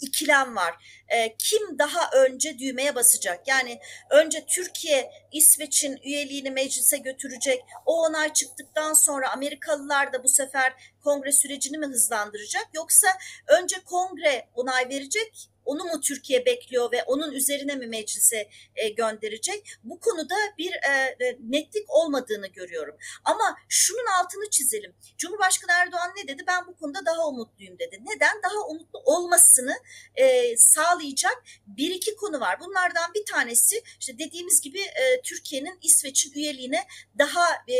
ikilem 0.00 0.56
var. 0.56 1.02
E, 1.08 1.36
kim 1.36 1.78
daha 1.78 2.10
önce 2.10 2.58
düğmeye 2.58 2.94
basacak? 2.94 3.48
Yani 3.48 3.80
önce 4.10 4.46
Türkiye 4.46 5.10
İsveç'in 5.32 5.96
üyeliğini 6.04 6.50
meclise 6.50 6.98
götürecek. 6.98 7.64
O 7.86 8.02
onay 8.02 8.32
çıktıktan 8.32 8.92
sonra 8.92 9.32
Amerikalılar 9.32 10.12
da 10.12 10.24
bu 10.24 10.28
sefer 10.28 10.72
kongre 11.04 11.32
sürecini 11.32 11.78
mi 11.78 11.86
hızlandıracak? 11.86 12.68
Yoksa 12.74 13.08
önce 13.48 13.76
kongre 13.84 14.48
onay 14.54 14.88
verecek 14.88 15.50
onu 15.66 15.84
mu 15.84 16.00
Türkiye 16.00 16.46
bekliyor 16.46 16.92
ve 16.92 17.02
onun 17.02 17.32
üzerine 17.32 17.74
mi 17.74 17.86
meclise 17.86 18.48
e, 18.74 18.88
gönderecek? 18.88 19.68
Bu 19.84 20.00
konuda 20.00 20.34
bir 20.58 20.72
e, 20.72 21.16
e, 21.26 21.38
netlik 21.40 21.90
olmadığını 21.90 22.46
görüyorum. 22.46 22.96
Ama 23.24 23.56
şunun 23.68 24.06
altını 24.20 24.50
çizelim. 24.50 24.94
Cumhurbaşkanı 25.18 25.70
Erdoğan 25.72 26.12
ne 26.16 26.28
dedi? 26.28 26.44
Ben 26.46 26.66
bu 26.66 26.76
konuda 26.76 27.06
daha 27.06 27.28
umutluyum 27.28 27.78
dedi. 27.78 28.00
Neden? 28.00 28.42
Daha 28.42 28.66
umutlu 28.68 28.98
olmasını 29.04 29.74
e, 30.14 30.56
sağlayacak 30.56 31.42
bir 31.66 31.90
iki 31.90 32.16
konu 32.16 32.40
var. 32.40 32.60
Bunlardan 32.60 33.14
bir 33.14 33.24
tanesi 33.24 33.82
işte 34.00 34.18
dediğimiz 34.18 34.60
gibi 34.60 34.80
e, 34.80 35.20
Türkiye'nin 35.22 35.78
İsveç'in 35.82 36.32
üyeliğine 36.32 36.86
daha 37.18 37.44
e, 37.68 37.76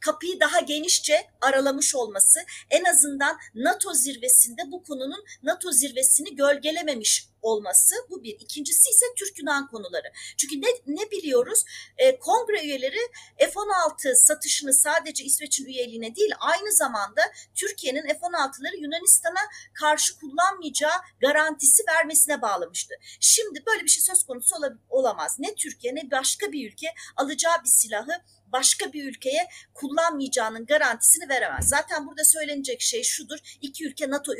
kapıyı 0.00 0.40
daha 0.40 0.60
genişçe 0.60 1.26
aralamış 1.40 1.94
olması 1.94 2.40
en 2.70 2.84
azından 2.84 3.38
NATO 3.54 3.92
zirvesinde 3.92 4.62
bu 4.66 4.82
konunun 4.82 5.24
NATO 5.42 5.72
zirvesini 5.72 6.36
gölgelememiş 6.36 7.28
olması 7.46 7.94
bu 8.10 8.22
bir. 8.22 8.36
İkincisi 8.40 8.90
ise 8.90 9.06
Türk-Yunan 9.18 9.68
konuları. 9.68 10.12
Çünkü 10.36 10.60
ne, 10.60 10.66
ne 10.86 11.10
biliyoruz? 11.10 11.64
E, 11.98 12.18
kongre 12.18 12.62
üyeleri 12.62 12.98
F-16 13.38 14.14
satışını 14.14 14.74
sadece 14.74 15.24
İsveç'in 15.24 15.64
üyeliğine 15.64 16.16
değil 16.16 16.32
aynı 16.40 16.72
zamanda 16.72 17.22
Türkiye'nin 17.54 18.02
F-16'ları 18.02 18.76
Yunanistan'a 18.80 19.40
karşı 19.74 20.18
kullanmayacağı 20.18 20.96
garantisi 21.20 21.82
vermesine 21.88 22.42
bağlamıştı. 22.42 22.94
Şimdi 23.20 23.62
böyle 23.66 23.84
bir 23.84 23.88
şey 23.88 24.02
söz 24.02 24.24
konusu 24.24 24.56
olamaz. 24.88 25.36
Ne 25.38 25.54
Türkiye 25.54 25.94
ne 25.94 26.10
başka 26.10 26.52
bir 26.52 26.72
ülke 26.72 26.94
alacağı 27.16 27.64
bir 27.64 27.68
silahı 27.68 28.22
başka 28.52 28.92
bir 28.92 29.04
ülkeye 29.04 29.48
kullanmayacağının 29.74 30.66
garantisini 30.66 31.28
veremez. 31.28 31.68
Zaten 31.68 32.06
burada 32.06 32.24
söylenecek 32.24 32.80
şey 32.80 33.02
şudur. 33.02 33.38
İki 33.60 33.86
ülke 33.86 34.10
NATO 34.10 34.32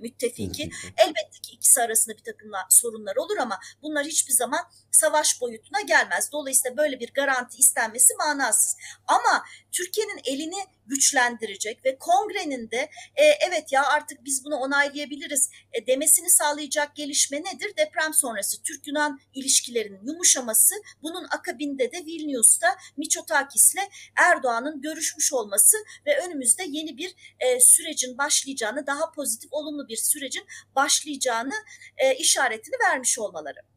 müttefiki. 0.00 0.70
Elbette 0.96 1.40
ki 1.42 1.52
ikisi 1.52 1.80
arasında 1.80 2.16
bir 2.16 2.24
takım 2.24 2.50
sorunlar 2.68 3.16
olur 3.16 3.36
ama 3.36 3.58
bunlar 3.82 4.06
hiçbir 4.06 4.32
zaman 4.32 4.60
savaş 4.90 5.40
boyutuna 5.40 5.80
gelmez. 5.80 6.32
Dolayısıyla 6.32 6.76
böyle 6.76 7.00
bir 7.00 7.12
garanti 7.12 7.56
istenmesi 7.58 8.14
manasız. 8.14 8.76
Ama 9.06 9.44
Türkiye'nin 9.72 10.20
elini 10.24 10.75
güçlendirecek 10.86 11.84
ve 11.84 11.98
kongrenin 11.98 12.70
de 12.70 12.90
e, 13.16 13.24
evet 13.24 13.72
ya 13.72 13.86
artık 13.86 14.24
biz 14.24 14.44
bunu 14.44 14.56
onaylayabiliriz 14.56 15.50
e, 15.72 15.86
demesini 15.86 16.30
sağlayacak 16.30 16.96
gelişme 16.96 17.38
nedir? 17.38 17.72
Deprem 17.76 18.14
sonrası 18.14 18.62
Türk-Yunan 18.62 19.20
ilişkilerinin 19.34 20.06
yumuşaması 20.06 20.74
bunun 21.02 21.24
akabinde 21.24 21.92
de 21.92 21.96
Vilnius'ta 22.06 22.76
Miçotakis'le 22.96 23.82
Erdoğan'ın 24.16 24.82
görüşmüş 24.82 25.32
olması 25.32 25.76
ve 26.06 26.18
önümüzde 26.26 26.62
yeni 26.66 26.96
bir 26.96 27.14
e, 27.40 27.60
sürecin 27.60 28.18
başlayacağını 28.18 28.86
daha 28.86 29.12
pozitif 29.12 29.52
olumlu 29.52 29.88
bir 29.88 29.96
sürecin 29.96 30.46
başlayacağını 30.76 31.54
e, 31.96 32.14
işaretini 32.14 32.74
vermiş 32.88 33.18
olmaları. 33.18 33.75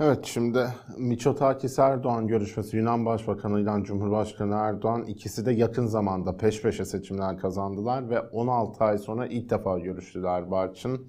Evet 0.00 0.24
şimdi 0.24 0.68
Miçotakis 0.98 1.78
Erdoğan 1.78 2.26
görüşmesi 2.26 2.76
Yunan 2.76 3.06
Başbakanı 3.06 3.60
ile 3.60 3.84
Cumhurbaşkanı 3.84 4.54
Erdoğan 4.54 5.04
ikisi 5.04 5.46
de 5.46 5.52
yakın 5.52 5.86
zamanda 5.86 6.36
peş 6.36 6.62
peşe 6.62 6.84
seçimler 6.84 7.38
kazandılar 7.38 8.10
ve 8.10 8.20
16 8.20 8.84
ay 8.84 8.98
sonra 8.98 9.26
ilk 9.26 9.50
defa 9.50 9.78
görüştüler 9.78 10.50
Barçın. 10.50 11.06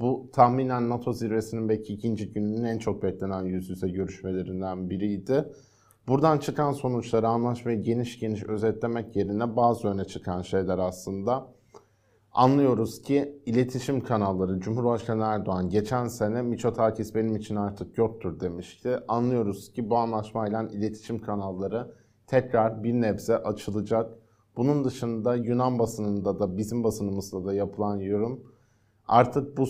Bu 0.00 0.30
tahminen 0.32 0.88
NATO 0.90 1.12
zirvesinin 1.12 1.68
belki 1.68 1.94
ikinci 1.94 2.32
gününün 2.32 2.64
en 2.64 2.78
çok 2.78 3.02
beklenen 3.02 3.42
yüz 3.42 3.70
yüze 3.70 3.88
görüşmelerinden 3.88 4.90
biriydi. 4.90 5.52
Buradan 6.08 6.38
çıkan 6.38 6.72
sonuçları 6.72 7.28
anlaşmayı 7.28 7.82
geniş 7.82 8.18
geniş 8.18 8.44
özetlemek 8.44 9.16
yerine 9.16 9.56
bazı 9.56 9.88
öne 9.88 10.04
çıkan 10.04 10.42
şeyler 10.42 10.78
aslında 10.78 11.53
anlıyoruz 12.34 13.02
ki 13.02 13.42
iletişim 13.46 14.00
kanalları 14.00 14.60
Cumhurbaşkanı 14.60 15.24
Erdoğan 15.24 15.70
geçen 15.70 16.08
sene 16.08 16.42
Miçotakis 16.42 17.14
benim 17.14 17.36
için 17.36 17.56
artık 17.56 17.98
yoktur 17.98 18.40
demişti. 18.40 18.98
Anlıyoruz 19.08 19.72
ki 19.72 19.90
bu 19.90 19.96
anlaşmayla 19.96 20.62
iletişim 20.62 21.18
kanalları 21.18 21.94
tekrar 22.26 22.84
bir 22.84 22.92
nebze 22.92 23.36
açılacak. 23.36 24.12
Bunun 24.56 24.84
dışında 24.84 25.34
Yunan 25.34 25.78
basınında 25.78 26.38
da 26.38 26.56
bizim 26.56 26.84
basınımızda 26.84 27.44
da 27.44 27.54
yapılan 27.54 27.96
yorum 27.96 28.54
artık 29.08 29.56
bu 29.56 29.66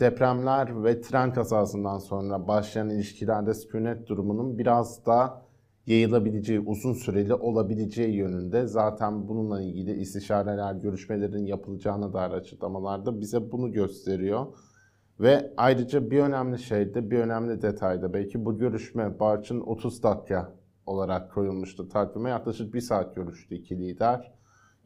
depremler 0.00 0.84
ve 0.84 1.00
tren 1.00 1.32
kazasından 1.32 1.98
sonra 1.98 2.48
başlayan 2.48 2.90
ilişkilerde 2.90 3.54
sükunet 3.54 4.08
durumunun 4.08 4.58
biraz 4.58 5.06
da 5.06 5.42
yayılabileceği, 5.86 6.60
uzun 6.60 6.92
süreli 6.92 7.34
olabileceği 7.34 8.14
yönünde 8.14 8.66
zaten 8.66 9.28
bununla 9.28 9.62
ilgili 9.62 9.92
istişareler, 9.92 10.74
görüşmelerin 10.74 11.46
yapılacağına 11.46 12.12
dair 12.12 12.30
açıklamalarda 12.30 13.20
bize 13.20 13.52
bunu 13.52 13.72
gösteriyor. 13.72 14.46
Ve 15.20 15.52
ayrıca 15.56 16.10
bir 16.10 16.20
önemli 16.20 16.58
şey 16.58 16.94
de, 16.94 17.10
bir 17.10 17.18
önemli 17.18 17.62
detay 17.62 18.02
da 18.02 18.12
belki 18.12 18.44
bu 18.44 18.58
görüşme 18.58 19.20
Barç'ın 19.20 19.60
30 19.60 20.02
dakika 20.02 20.54
olarak 20.86 21.32
koyulmuştu 21.32 21.88
takvime. 21.88 22.30
Yaklaşık 22.30 22.74
bir 22.74 22.80
saat 22.80 23.14
görüştü 23.14 23.54
iki 23.54 23.78
lider. 23.78 24.34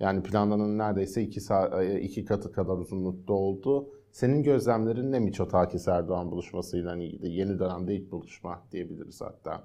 Yani 0.00 0.22
planlanan 0.22 0.78
neredeyse 0.78 1.22
iki, 1.22 1.40
saat, 1.40 1.84
iki 2.00 2.24
katı 2.24 2.52
kadar 2.52 2.76
uzunlukta 2.76 3.32
oldu. 3.32 3.88
Senin 4.12 4.42
gözlemlerin 4.42 5.12
ne 5.12 5.18
Miçotakis 5.18 5.88
Erdoğan 5.88 6.30
buluşmasıyla 6.30 6.96
ilgili? 6.96 7.30
Yeni 7.30 7.58
dönemde 7.58 7.94
ilk 7.94 8.12
buluşma 8.12 8.62
diyebiliriz 8.72 9.20
hatta. 9.20 9.64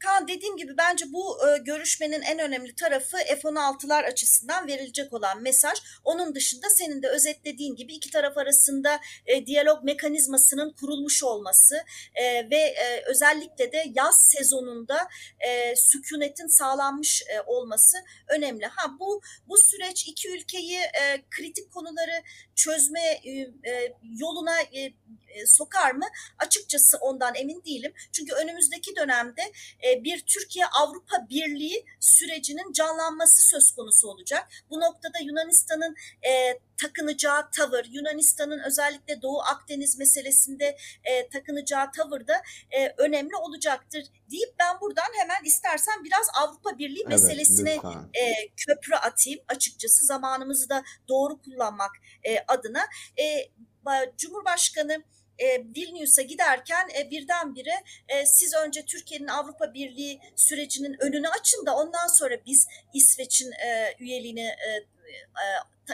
Kaan 0.00 0.28
dediğim 0.28 0.56
gibi 0.56 0.76
bence 0.78 1.04
bu 1.12 1.48
e, 1.48 1.58
görüşmenin 1.58 2.22
en 2.22 2.38
önemli 2.38 2.74
tarafı 2.74 3.16
F-16'lar 3.16 4.04
açısından 4.04 4.66
verilecek 4.66 5.12
olan 5.12 5.42
mesaj. 5.42 5.78
Onun 6.04 6.34
dışında 6.34 6.70
senin 6.70 7.02
de 7.02 7.08
özetlediğin 7.08 7.76
gibi 7.76 7.94
iki 7.94 8.10
taraf 8.10 8.38
arasında 8.38 9.00
e, 9.26 9.46
diyalog 9.46 9.84
mekanizmasının 9.84 10.72
kurulmuş 10.72 11.22
olması 11.22 11.84
e, 12.14 12.50
ve 12.50 12.56
e, 12.56 13.02
özellikle 13.06 13.72
de 13.72 13.84
yaz 13.94 14.28
sezonunda 14.28 15.08
e, 15.40 15.76
sükunetin 15.76 16.46
sağlanmış 16.46 17.22
e, 17.22 17.40
olması 17.40 17.96
önemli. 18.28 18.66
Ha 18.66 18.90
bu 19.00 19.20
bu 19.48 19.58
süreç 19.58 20.06
iki 20.06 20.30
ülkeyi 20.30 20.78
e, 20.78 21.22
kritik 21.30 21.72
konuları 21.72 22.22
çözme 22.54 23.00
e, 23.00 23.30
e, 23.70 23.94
yoluna 24.02 24.60
e, 24.60 24.92
e, 25.28 25.46
sokar 25.46 25.92
mı? 25.92 26.06
Açıkçası 26.38 26.96
ondan 26.96 27.34
emin 27.34 27.62
değilim. 27.64 27.92
Çünkü 28.12 28.34
önümüzdeki 28.34 28.96
dönemde 28.96 29.42
e, 29.80 29.89
bir 30.04 30.20
Türkiye-Avrupa 30.20 31.28
Birliği 31.30 31.86
sürecinin 32.00 32.72
canlanması 32.72 33.48
söz 33.48 33.70
konusu 33.72 34.08
olacak. 34.08 34.48
Bu 34.70 34.80
noktada 34.80 35.18
Yunanistan'ın 35.24 35.94
e, 36.28 36.58
takınacağı 36.76 37.50
tavır, 37.50 37.84
Yunanistan'ın 37.90 38.58
özellikle 38.58 39.22
Doğu 39.22 39.40
Akdeniz 39.42 39.98
meselesinde 39.98 40.76
e, 41.04 41.28
takınacağı 41.28 41.92
tavır 41.92 42.26
da 42.26 42.42
e, 42.70 42.88
önemli 42.98 43.36
olacaktır 43.36 44.04
deyip 44.30 44.54
ben 44.58 44.80
buradan 44.80 45.08
hemen 45.20 45.44
istersen 45.44 46.04
biraz 46.04 46.26
Avrupa 46.34 46.78
Birliği 46.78 47.00
Evet, 47.02 47.08
meselesine 47.08 47.74
lütfen. 47.76 48.08
e, 48.14 48.48
köprü 48.56 48.94
atayım 48.94 49.40
açıkçası 49.48 50.06
zamanımızı 50.06 50.68
da 50.68 50.82
doğru 51.08 51.42
kullanmak 51.42 51.90
e, 52.24 52.38
adına. 52.48 52.82
E, 53.18 53.24
ba- 53.84 54.12
Cumhurbaşkanı 54.16 55.02
e, 55.40 55.64
Vilnius'a 55.76 56.22
giderken 56.22 56.88
e, 56.98 57.10
birdenbire 57.10 57.82
e, 58.08 58.26
siz 58.26 58.54
önce 58.54 58.84
Türkiye'nin 58.84 59.28
Avrupa 59.28 59.74
Birliği 59.74 60.20
sürecinin 60.36 60.96
önünü 61.00 61.28
açın 61.28 61.66
da 61.66 61.76
ondan 61.76 62.06
sonra 62.06 62.34
biz 62.46 62.68
İsveç'in 62.94 63.52
e, 63.52 63.94
üyeliğini 63.98 64.40
e, 64.40 64.68
e, 65.16 65.44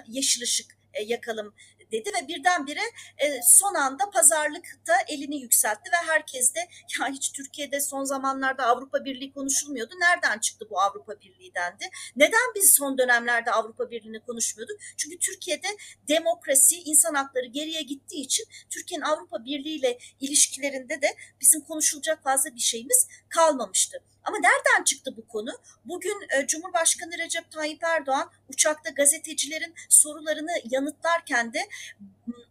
yeşil 0.08 0.42
ışık 0.42 0.76
e, 0.94 1.02
yakalım 1.02 1.54
dedi 1.92 2.10
ve 2.22 2.28
birdenbire 2.28 2.80
e, 3.18 3.40
son 3.42 3.74
anda 3.74 4.10
pazarlıkta 4.10 4.94
elini 5.08 5.40
yükseltti 5.40 5.90
ve 5.92 5.96
herkes 6.06 6.54
de 6.54 6.68
ya 7.00 7.08
hiç 7.08 7.32
Türkiye'de 7.32 7.80
son 7.80 8.04
zamanlarda 8.04 8.66
Avrupa 8.66 9.04
Birliği 9.04 9.32
konuşulmuyordu. 9.32 9.94
Nereden 10.00 10.38
çıktı 10.38 10.66
bu 10.70 10.80
Avrupa 10.80 11.20
Birliği 11.20 11.54
dendi. 11.54 11.90
Neden 12.16 12.54
biz 12.54 12.74
son 12.74 12.98
dönemlerde 12.98 13.50
Avrupa 13.50 13.90
Birliği'ni 13.90 14.20
konuşmuyorduk? 14.20 14.76
Çünkü 14.96 15.18
Türkiye'de 15.18 15.68
demokrasi, 16.08 16.76
insan 16.82 17.14
hakları 17.14 17.46
geriye 17.46 17.82
gittiği 17.82 18.20
için 18.20 18.44
Türkiye'nin 18.70 19.04
Avrupa 19.04 19.44
Birliği 19.44 19.78
ile 19.78 19.98
ilişkilerinde 20.20 21.02
de 21.02 21.16
bizim 21.40 21.60
konuşulacak 21.60 22.22
fazla 22.22 22.54
bir 22.54 22.60
şeyimiz 22.60 23.08
kalmamıştı. 23.28 24.02
Ama 24.26 24.38
nereden 24.38 24.84
çıktı 24.84 25.16
bu 25.16 25.28
konu? 25.28 25.50
Bugün 25.84 26.16
e, 26.36 26.46
Cumhurbaşkanı 26.46 27.18
Recep 27.18 27.50
Tayyip 27.50 27.84
Erdoğan 27.84 28.30
uçakta 28.48 28.90
gazetecilerin 28.90 29.74
sorularını 29.88 30.52
yanıtlarken 30.70 31.52
de 31.52 31.68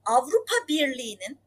Avrupa 0.06 0.68
Birliği'nin 0.68 1.40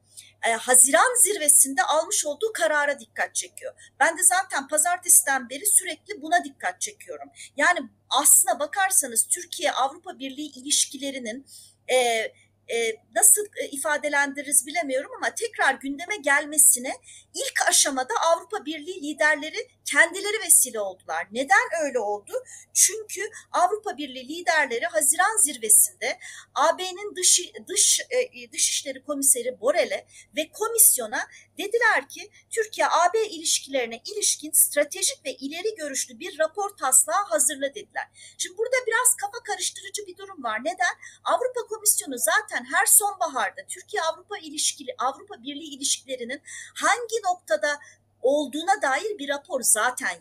e, 0.47 0.53
Haziran 0.53 1.23
zirvesinde 1.23 1.83
almış 1.83 2.27
olduğu 2.27 2.53
karara 2.53 3.01
dikkat 3.01 3.35
çekiyor. 3.35 3.93
Ben 4.01 4.19
de 4.19 4.23
zaten 4.23 4.69
pazartesiden 4.69 5.51
beri 5.51 5.67
sürekli 5.67 6.23
buna 6.23 6.45
dikkat 6.45 6.81
çekiyorum. 6.81 7.29
Yani 7.57 7.79
aslına 8.11 8.61
bakarsanız 8.61 9.27
Türkiye 9.27 9.73
Avrupa 9.73 10.19
Birliği 10.19 10.53
ilişkilerinin 10.59 11.47
e, 11.93 12.33
e, 12.73 12.97
nasıl 13.15 13.47
e, 13.57 13.69
ifadelendiririz 13.69 14.67
bilemiyorum 14.67 15.11
ama 15.17 15.35
tekrar 15.35 15.75
gündeme 15.75 16.17
gelmesine 16.17 16.93
ilk 17.35 17.69
aşamada 17.69 18.15
Avrupa 18.21 18.65
Birliği 18.65 19.03
liderleri 19.03 19.69
kendileri 19.85 20.43
vesile 20.47 20.81
oldular. 20.81 21.27
Neden 21.33 21.85
öyle 21.85 21.99
oldu? 21.99 22.33
Çünkü 22.75 23.21
Avrupa 23.53 23.97
Birliği 23.97 24.29
liderleri 24.29 24.87
Haziran 24.87 25.37
zirvesinde 25.43 26.19
AB'nin 26.55 27.17
dış 27.17 27.41
dış 27.69 28.01
e, 28.11 28.53
Dışişleri 28.53 29.03
Komiseri 29.03 29.61
Borel'e 29.61 30.07
ve 30.37 30.53
komisyona 30.53 31.29
dediler 31.59 32.09
ki 32.09 32.31
Türkiye 32.51 32.87
AB 32.87 33.27
ilişkilerine 33.27 34.01
ilişkin 34.13 34.51
stratejik 34.53 35.25
ve 35.25 35.35
ileri 35.35 35.75
görüşlü 35.75 36.21
bir 36.21 36.39
rapor 36.39 36.77
taslağı 36.77 37.25
hazırla 37.25 37.75
dediler. 37.75 38.35
Şimdi 38.39 38.59
burada 38.59 38.77
biraz 38.87 39.17
kafa 39.17 39.43
karıştırıcı 39.45 40.07
bir 40.07 40.17
durum 40.17 40.45
var. 40.45 40.61
Neden? 40.61 40.95
Avrupa 41.25 41.67
Komisyonu 41.69 42.19
zaten 42.19 42.58
her 42.65 42.87
sonbaharda 42.87 43.67
Türkiye 43.69 44.03
Avrupa 44.03 44.39
ilişkili 44.39 44.95
Avrupa 44.99 45.43
Birliği 45.43 45.75
ilişkilerinin 45.77 46.43
hangi 46.75 47.17
noktada 47.25 47.79
olduğuna 48.23 48.83
dair 48.83 49.19
bir 49.19 49.29
rapor 49.29 49.61
zaten 49.63 50.21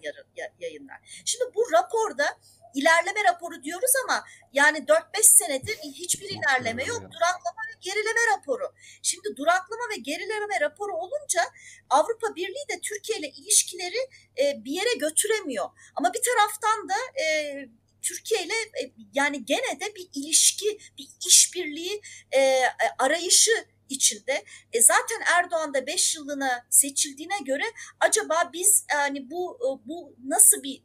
yayınlar. 0.60 1.24
Şimdi 1.26 1.56
bu 1.56 1.72
raporda 1.72 2.38
ilerleme 2.76 3.24
raporu 3.24 3.64
diyoruz 3.64 3.92
ama 4.04 4.24
yani 4.54 4.78
4-5 4.78 5.04
senedir 5.24 5.78
hiçbir 5.78 6.30
ilerleme 6.30 6.84
yok. 6.84 7.02
Duraklama 7.02 7.62
ve 7.70 7.80
gerileme 7.82 8.20
raporu. 8.38 8.74
Şimdi 9.02 9.38
duraklama 9.38 9.84
ve 9.92 9.96
gerileme 9.96 10.60
raporu 10.62 10.94
olunca 10.94 11.42
Avrupa 11.90 12.36
Birliği 12.36 12.68
de 12.70 12.82
Türkiye 12.82 13.20
ile 13.20 13.30
ilişkileri 13.30 14.10
e, 14.38 14.66
bir 14.66 14.72
yere 14.72 14.94
götüremiyor. 15.00 15.70
Ama 15.96 16.14
bir 16.14 16.22
taraftan 16.22 16.90
da 16.90 17.22
e, 17.24 17.26
Türkiye 18.02 18.44
ile 18.44 18.54
e, 18.54 18.92
yani 19.14 19.46
gene 19.46 19.80
de 19.80 19.96
bir 19.96 20.10
ilişki, 20.14 20.78
bir 20.98 21.08
işbirliği 21.28 22.02
e, 22.36 22.62
arayışı 23.00 23.52
içinde. 23.90 24.44
E 24.74 24.82
zaten 24.82 25.22
Erdoğan 25.38 25.74
da 25.74 25.88
5 25.88 26.16
yıllığına 26.16 26.66
seçildiğine 26.70 27.40
göre 27.46 27.64
acaba 28.00 28.50
biz 28.54 28.86
yani 28.94 29.32
bu 29.32 29.60
bu 29.86 30.16
nasıl 30.26 30.64
bir 30.64 30.84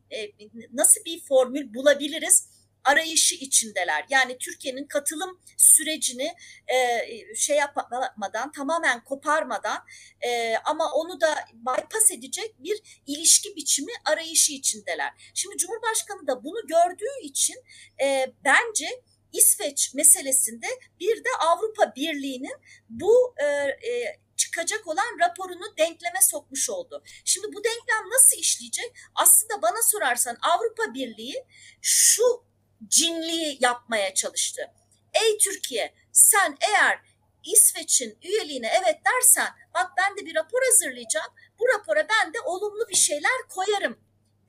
nasıl 0.72 1.04
bir 1.04 1.20
formül 1.20 1.74
bulabiliriz? 1.74 2.48
Arayışı 2.84 3.34
içindeler. 3.34 4.06
Yani 4.10 4.38
Türkiye'nin 4.38 4.86
katılım 4.86 5.40
sürecini 5.56 6.34
e, 6.68 7.06
şey 7.34 7.56
yapmadan, 7.56 8.52
tamamen 8.52 9.04
koparmadan 9.04 9.84
e, 10.20 10.56
ama 10.56 10.92
onu 10.92 11.20
da 11.20 11.44
bypass 11.54 12.10
edecek 12.10 12.54
bir 12.58 13.02
ilişki 13.06 13.56
biçimi 13.56 13.92
arayışı 14.04 14.52
içindeler. 14.52 15.32
Şimdi 15.34 15.56
Cumhurbaşkanı 15.56 16.26
da 16.26 16.44
bunu 16.44 16.66
gördüğü 16.66 17.22
için 17.22 17.56
e, 18.02 18.32
bence 18.44 19.02
İsveç 19.32 19.94
meselesinde 19.94 20.66
bir 21.00 21.16
de 21.16 21.28
Avrupa 21.40 21.94
Birliği'nin 21.96 22.56
bu 22.88 23.34
e, 23.38 23.44
e, 23.90 24.20
çıkacak 24.36 24.88
olan 24.88 25.18
raporunu 25.20 25.76
denkleme 25.78 26.20
sokmuş 26.22 26.70
oldu. 26.70 27.02
Şimdi 27.24 27.46
bu 27.46 27.64
denklem 27.64 28.10
nasıl 28.10 28.36
işleyecek? 28.36 28.92
Aslında 29.14 29.62
bana 29.62 29.82
sorarsan 29.82 30.36
Avrupa 30.42 30.94
Birliği 30.94 31.44
şu 31.80 32.44
cinliği 32.88 33.58
yapmaya 33.60 34.14
çalıştı. 34.14 34.62
Ey 35.14 35.38
Türkiye 35.38 35.94
sen 36.12 36.56
eğer 36.60 36.98
İsveç'in 37.44 38.18
üyeliğine 38.22 38.72
evet 38.82 39.00
dersen 39.04 39.48
bak 39.74 39.90
ben 39.96 40.16
de 40.16 40.26
bir 40.26 40.34
rapor 40.34 40.62
hazırlayacağım. 40.70 41.32
Bu 41.58 41.68
rapora 41.68 42.06
ben 42.08 42.34
de 42.34 42.40
olumlu 42.40 42.88
bir 42.88 42.96
şeyler 42.96 43.48
koyarım 43.48 43.98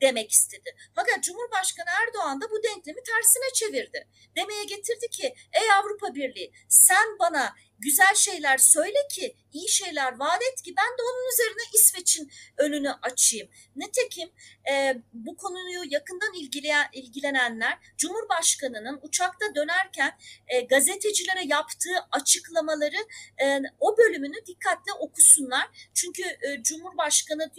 demek 0.02 0.32
istedi. 0.32 0.76
Fakat 0.96 1.24
Cumhurbaşkanı 1.24 1.90
Erdoğan 2.02 2.42
da 2.42 2.52
bu 2.52 2.64
denklemi 2.64 3.04
tersine 3.04 3.54
çevirdi. 3.54 4.08
Demeye 4.36 4.64
getirdi 4.64 5.10
ki 5.10 5.36
ey 5.54 5.72
Avrupa 5.72 6.16
Birliği 6.16 6.54
sen 6.70 7.20
bana 7.20 7.56
güzel 7.84 8.16
şeyler 8.16 8.58
söyle 8.58 9.08
ki 9.12 9.36
iyi 9.54 9.70
şeyler 9.70 10.20
vaat 10.20 10.42
et 10.52 10.62
ki 10.62 10.74
ben 10.78 10.98
de 10.98 11.02
onun 11.02 11.34
üzerine 11.34 11.64
İsveç'in 11.74 12.32
önünü 12.58 12.92
açayım. 13.02 13.50
Nitekim 13.76 14.30
e, 14.72 14.96
bu 15.14 15.38
konuyu 15.38 15.82
yakından 15.90 16.34
ilgileyen, 16.34 16.90
ilgilenenler 16.94 17.78
Cumhurbaşkanı'nın 17.98 19.00
uçakta 19.02 19.56
dönerken 19.56 20.18
e, 20.48 20.62
gazetecilere 20.62 21.44
yaptığı 21.46 22.08
açıklamaları 22.12 23.08
e, 23.44 23.60
o 23.80 23.98
bölümünü 23.98 24.46
dikkatle 24.46 24.94
okusunlar. 25.00 25.90
Çünkü 25.94 26.24
e, 26.24 26.64
Cumhurbaşkanı 26.64 27.52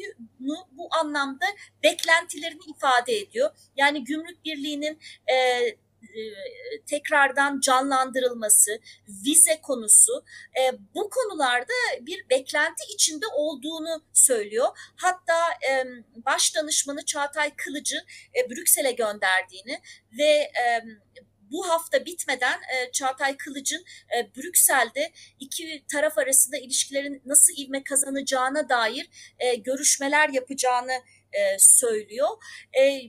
bu 0.70 0.88
anlamda 0.90 1.46
beklentilerini 1.82 2.60
ifade 2.76 3.18
ediyor. 3.18 3.50
Yani 3.76 4.04
Gümrük 4.04 4.44
Birliği'nin 4.44 4.98
e, 5.32 5.34
tekrardan 6.86 7.60
canlandırılması, 7.60 8.80
vize 9.08 9.60
konusu 9.60 10.24
e, 10.60 10.72
bu 10.94 11.10
konularda 11.10 11.72
bir 12.00 12.28
beklenti 12.30 12.84
içinde 12.94 13.26
olduğunu 13.34 14.04
söylüyor. 14.12 14.66
Hatta 14.96 15.38
e, 15.70 15.84
baş 16.26 16.54
danışmanı 16.56 17.04
Çağatay 17.04 17.56
Kılıcı 17.56 17.96
e, 18.36 18.50
Brüksel'e 18.50 18.92
gönderdiğini 18.92 19.80
ve 20.18 20.32
e, 20.32 20.82
bu 21.50 21.68
hafta 21.68 22.04
bitmeden 22.04 22.60
e, 22.74 22.92
Çağatay 22.92 23.36
Kılıç'ın 23.36 23.84
e, 24.16 24.34
Brüksel'de 24.36 25.12
iki 25.40 25.84
taraf 25.92 26.18
arasında 26.18 26.56
ilişkilerin 26.56 27.22
nasıl 27.26 27.54
ivme 27.58 27.84
kazanacağına 27.84 28.68
dair 28.68 29.10
e, 29.38 29.54
görüşmeler 29.54 30.28
yapacağını 30.28 31.02
e, 31.32 31.58
söylüyor. 31.58 32.28
E, 32.80 33.00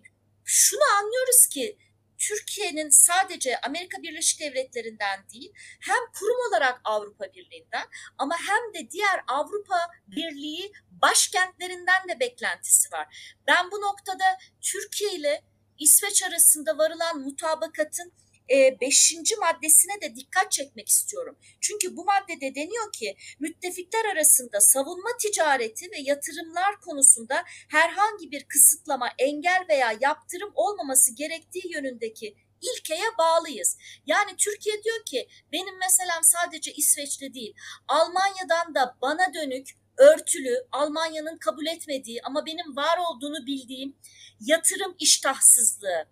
şunu 0.43 0.83
anlıyoruz 0.99 1.47
ki 1.47 1.77
Türkiye'nin 2.17 2.89
sadece 2.89 3.61
Amerika 3.61 4.03
Birleşik 4.03 4.39
Devletleri'nden 4.39 5.29
değil 5.33 5.53
hem 5.79 6.11
kurum 6.19 6.37
olarak 6.49 6.81
Avrupa 6.83 7.25
Birliği'nden 7.33 7.87
ama 8.17 8.35
hem 8.47 8.73
de 8.73 8.91
diğer 8.91 9.21
Avrupa 9.27 9.79
Birliği 10.07 10.71
başkentlerinden 10.91 12.09
de 12.09 12.19
beklentisi 12.19 12.91
var. 12.91 13.35
Ben 13.47 13.71
bu 13.71 13.81
noktada 13.81 14.37
Türkiye 14.61 15.13
ile 15.13 15.43
İsveç 15.79 16.23
arasında 16.23 16.77
varılan 16.77 17.19
mutabakatın 17.19 18.13
e, 18.51 18.79
beşinci 18.81 19.35
maddesine 19.35 20.01
de 20.01 20.15
dikkat 20.15 20.51
çekmek 20.51 20.89
istiyorum. 20.89 21.37
Çünkü 21.61 21.97
bu 21.97 22.05
maddede 22.05 22.55
deniyor 22.55 22.91
ki 22.91 23.15
müttefikler 23.39 24.05
arasında 24.05 24.61
savunma 24.61 25.09
ticareti 25.21 25.91
ve 25.91 25.99
yatırımlar 25.99 26.81
konusunda 26.81 27.43
herhangi 27.69 28.31
bir 28.31 28.43
kısıtlama, 28.43 29.09
engel 29.19 29.65
veya 29.69 29.97
yaptırım 30.01 30.51
olmaması 30.55 31.15
gerektiği 31.15 31.73
yönündeki 31.73 32.35
ilkeye 32.61 33.17
bağlıyız. 33.17 33.77
Yani 34.05 34.35
Türkiye 34.37 34.83
diyor 34.83 35.05
ki 35.05 35.27
benim 35.51 35.77
meselem 35.79 36.23
sadece 36.23 36.73
İsveç'te 36.73 37.33
değil. 37.33 37.55
Almanya'dan 37.87 38.75
da 38.75 38.97
bana 39.01 39.33
dönük 39.33 39.84
örtülü, 39.97 40.65
Almanya'nın 40.71 41.37
kabul 41.37 41.65
etmediği 41.65 42.21
ama 42.23 42.45
benim 42.45 42.75
var 42.75 42.97
olduğunu 42.97 43.45
bildiğim 43.45 43.95
yatırım 44.39 44.95
iştahsızlığı, 44.99 46.05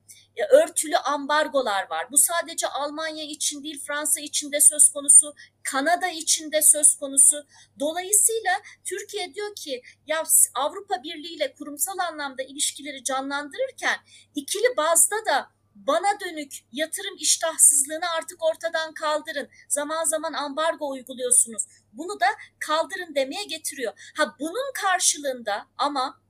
örtülü 0.50 0.98
ambargolar 0.98 1.89
var. 1.89 2.12
Bu 2.12 2.17
sadece 2.17 2.67
Almanya 2.67 3.24
için 3.24 3.63
değil, 3.63 3.84
Fransa 3.88 4.22
için 4.22 4.52
de 4.52 4.62
söz 4.62 4.89
konusu, 4.89 5.36
Kanada 5.63 6.08
için 6.08 6.52
de 6.52 6.62
söz 6.62 6.96
konusu. 6.96 7.46
Dolayısıyla 7.80 8.52
Türkiye 8.86 9.34
diyor 9.34 9.56
ki 9.56 9.82
ya 10.08 10.24
Avrupa 10.56 11.04
Birliği 11.04 11.36
ile 11.36 11.54
kurumsal 11.54 11.98
anlamda 11.98 12.43
ilişkileri 12.43 13.04
canlandırırken 13.04 13.98
ikili 14.36 14.78
bazda 14.78 15.26
da 15.26 15.50
bana 15.75 16.19
dönük 16.19 16.53
yatırım 16.71 17.15
iştahsızlığını 17.17 18.09
artık 18.17 18.43
ortadan 18.43 18.93
kaldırın. 18.93 19.49
Zaman 19.69 20.03
zaman 20.03 20.33
ambargo 20.33 20.89
uyguluyorsunuz. 20.89 21.63
Bunu 21.93 22.19
da 22.19 22.27
kaldırın 22.59 23.15
demeye 23.15 23.43
getiriyor. 23.43 24.13
Ha 24.17 24.36
bunun 24.39 24.73
karşılığında 24.73 25.67
ama 25.77 26.22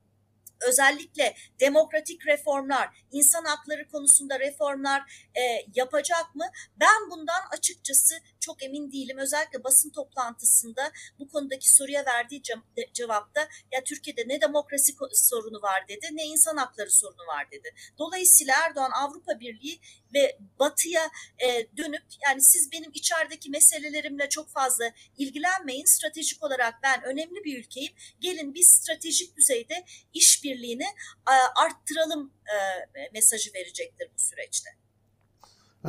özellikle 0.60 1.34
demokratik 1.60 2.26
reformlar, 2.26 2.88
insan 3.12 3.44
hakları 3.44 3.88
konusunda 3.88 4.40
reformlar 4.40 5.28
e, 5.34 5.40
yapacak 5.74 6.34
mı? 6.34 6.44
Ben 6.76 7.10
bundan 7.10 7.42
açıkçası 7.52 8.14
çok 8.40 8.62
emin 8.62 8.92
değilim. 8.92 9.18
Özellikle 9.18 9.64
basın 9.64 9.90
toplantısında 9.90 10.92
bu 11.18 11.28
konudaki 11.28 11.74
soruya 11.74 12.06
verdiği 12.06 12.42
cevapta 12.92 13.48
ya 13.72 13.84
Türkiye'de 13.84 14.24
ne 14.26 14.40
demokrasi 14.40 14.92
sorunu 15.12 15.62
var 15.62 15.88
dedi, 15.88 16.08
ne 16.12 16.24
insan 16.24 16.56
hakları 16.56 16.90
sorunu 16.90 17.26
var 17.26 17.50
dedi. 17.50 17.74
Dolayısıyla 17.98 18.54
Erdoğan 18.66 18.90
Avrupa 18.90 19.40
Birliği 19.40 19.80
ve 20.14 20.38
Batı'ya 20.58 21.10
e, 21.38 21.66
dönüp 21.76 22.04
yani 22.26 22.42
siz 22.42 22.72
benim 22.72 22.90
içerideki 22.94 23.50
meselelerimle 23.50 24.28
çok 24.28 24.50
fazla 24.50 24.92
ilgilenmeyin. 25.18 25.84
Stratejik 25.84 26.42
olarak 26.42 26.74
ben 26.82 27.02
önemli 27.02 27.44
bir 27.44 27.58
ülkeyim. 27.58 27.92
Gelin 28.20 28.54
biz 28.54 28.68
stratejik 28.68 29.36
düzeyde 29.36 29.84
işbirliğini 30.44 30.84
e, 31.28 31.34
arttıralım 31.64 32.30
e, 32.44 32.56
mesajı 33.12 33.50
verecektir 33.54 34.08
bu 34.14 34.18
süreçte. 34.20 34.70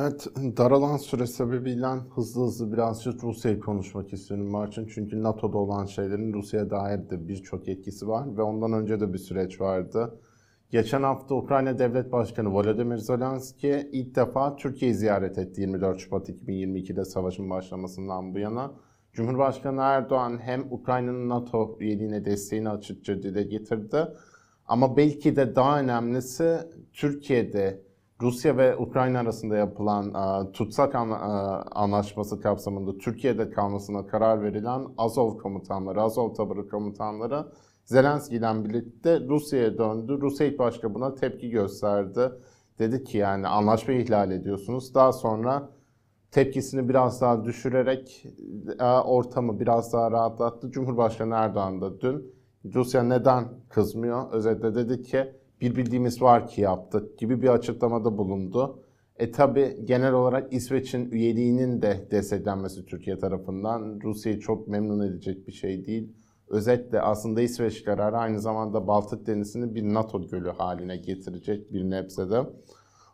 Evet, 0.00 0.26
daralan 0.36 0.96
süre 0.96 1.26
sebebiyle 1.26 1.86
hızlı 1.86 2.42
hızlı 2.44 2.72
birazcık 2.72 3.24
Rusya'yı 3.24 3.60
konuşmak 3.60 4.12
istiyorum 4.12 4.50
Marçın. 4.50 4.86
Çünkü 4.94 5.22
NATO'da 5.22 5.58
olan 5.58 5.86
şeylerin 5.86 6.32
Rusya'ya 6.32 6.70
dair 6.70 7.10
de 7.10 7.28
birçok 7.28 7.68
etkisi 7.68 8.08
var 8.08 8.36
ve 8.36 8.42
ondan 8.42 8.72
önce 8.72 9.00
de 9.00 9.12
bir 9.12 9.18
süreç 9.18 9.60
vardı. 9.60 10.20
Geçen 10.70 11.02
hafta 11.02 11.34
Ukrayna 11.34 11.78
Devlet 11.78 12.12
Başkanı 12.12 12.48
Volodymyr 12.48 12.96
Zelenski 12.96 13.90
ilk 13.92 14.14
defa 14.14 14.56
Türkiye'yi 14.56 14.94
ziyaret 14.94 15.38
etti 15.38 15.60
24 15.60 16.00
Şubat 16.00 16.28
2022'de 16.28 17.04
savaşın 17.04 17.50
başlamasından 17.50 18.34
bu 18.34 18.38
yana. 18.38 18.72
Cumhurbaşkanı 19.12 19.80
Erdoğan 19.80 20.38
hem 20.42 20.72
Ukrayna'nın 20.72 21.28
NATO 21.28 21.76
üyeliğine 21.80 22.24
desteğini 22.24 22.68
açıkça 22.68 23.22
dile 23.22 23.42
getirdi. 23.42 24.06
Ama 24.68 24.96
belki 24.96 25.36
de 25.36 25.56
daha 25.56 25.80
önemlisi 25.80 26.58
Türkiye'de 26.92 27.86
Rusya 28.22 28.56
ve 28.56 28.76
Ukrayna 28.76 29.18
arasında 29.20 29.56
yapılan 29.56 30.14
uh, 30.14 30.52
tutsak 30.52 30.94
uh, 30.94 30.98
anlaşması 31.70 32.40
kapsamında 32.40 32.98
Türkiye'de 32.98 33.50
kalmasına 33.50 34.06
karar 34.06 34.42
verilen 34.42 34.86
Azov 34.98 35.38
komutanları, 35.38 36.02
Azov 36.02 36.34
taburı 36.34 36.68
komutanları 36.68 37.46
Zelenski 37.84 38.36
ile 38.36 38.64
birlikte 38.64 39.20
Rusya'ya 39.20 39.78
döndü. 39.78 40.18
Rusya 40.20 40.46
ilk 40.46 40.58
başta 40.58 40.94
buna 40.94 41.14
tepki 41.14 41.50
gösterdi. 41.50 42.32
Dedi 42.78 43.04
ki 43.04 43.18
yani 43.18 43.48
anlaşmayı 43.48 44.00
ihlal 44.00 44.30
ediyorsunuz. 44.30 44.94
Daha 44.94 45.12
sonra 45.12 45.70
tepkisini 46.30 46.88
biraz 46.88 47.20
daha 47.20 47.44
düşürerek 47.44 48.26
ortamı 49.04 49.60
biraz 49.60 49.92
daha 49.92 50.10
rahatlattı. 50.10 50.70
Cumhurbaşkanı 50.70 51.34
Erdoğan 51.34 51.80
da 51.80 52.00
dün 52.00 52.34
Rusya 52.74 53.02
neden 53.02 53.48
kızmıyor? 53.68 54.32
Özetle 54.32 54.74
dedi 54.74 55.02
ki 55.02 55.32
bir 55.60 55.76
bildiğimiz 55.76 56.22
var 56.22 56.48
ki 56.48 56.60
yaptık 56.60 57.18
gibi 57.18 57.42
bir 57.42 57.48
açıklamada 57.48 58.18
bulundu. 58.18 58.82
E 59.16 59.30
tabi 59.32 59.80
genel 59.84 60.12
olarak 60.12 60.52
İsveç'in 60.52 61.10
üyeliğinin 61.10 61.82
de 61.82 62.08
desteklenmesi 62.10 62.86
Türkiye 62.86 63.18
tarafından 63.18 64.00
Rusya'yı 64.04 64.40
çok 64.40 64.68
memnun 64.68 65.00
edecek 65.08 65.46
bir 65.46 65.52
şey 65.52 65.86
değil. 65.86 66.12
Özetle 66.48 67.00
aslında 67.00 67.40
İsveç 67.40 67.84
kararı 67.84 68.16
aynı 68.16 68.40
zamanda 68.40 68.86
Baltık 68.86 69.26
Denizi'ni 69.26 69.74
bir 69.74 69.94
NATO 69.94 70.28
gölü 70.28 70.50
haline 70.50 70.96
getirecek 70.96 71.72
bir 71.72 71.90
nebzede. 71.90 72.42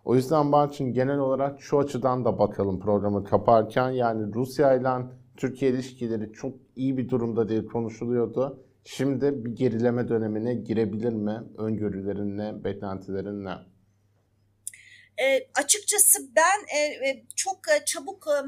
O 0.05 0.15
yüzden 0.15 0.53
Barçın 0.53 0.93
genel 0.93 1.19
olarak 1.19 1.61
şu 1.61 1.79
açıdan 1.79 2.25
da 2.25 2.39
bakalım 2.39 2.81
programı 2.81 3.25
kaparken 3.25 3.91
yani 3.91 4.35
Rusya 4.35 4.75
ile 4.75 5.07
Türkiye 5.37 5.71
ilişkileri 5.71 6.33
çok 6.33 6.55
iyi 6.77 6.97
bir 6.97 7.09
durumda 7.09 7.49
değil 7.49 7.67
konuşuluyordu. 7.67 8.59
Şimdi 8.85 9.45
bir 9.45 9.51
gerileme 9.51 10.09
dönemine 10.09 10.55
girebilir 10.55 11.13
mi? 11.13 11.43
Öngörülerin 11.59 12.39
ne, 12.39 12.65
beklentilerin 12.65 13.45
ne? 13.45 13.55
E, 15.23 15.49
açıkçası 15.55 16.19
ben 16.37 16.77
e, 16.77 17.09
e 17.09 17.25
çok 17.37 17.59
e, 17.69 17.85
çabuk 17.85 18.27
e, 18.29 18.47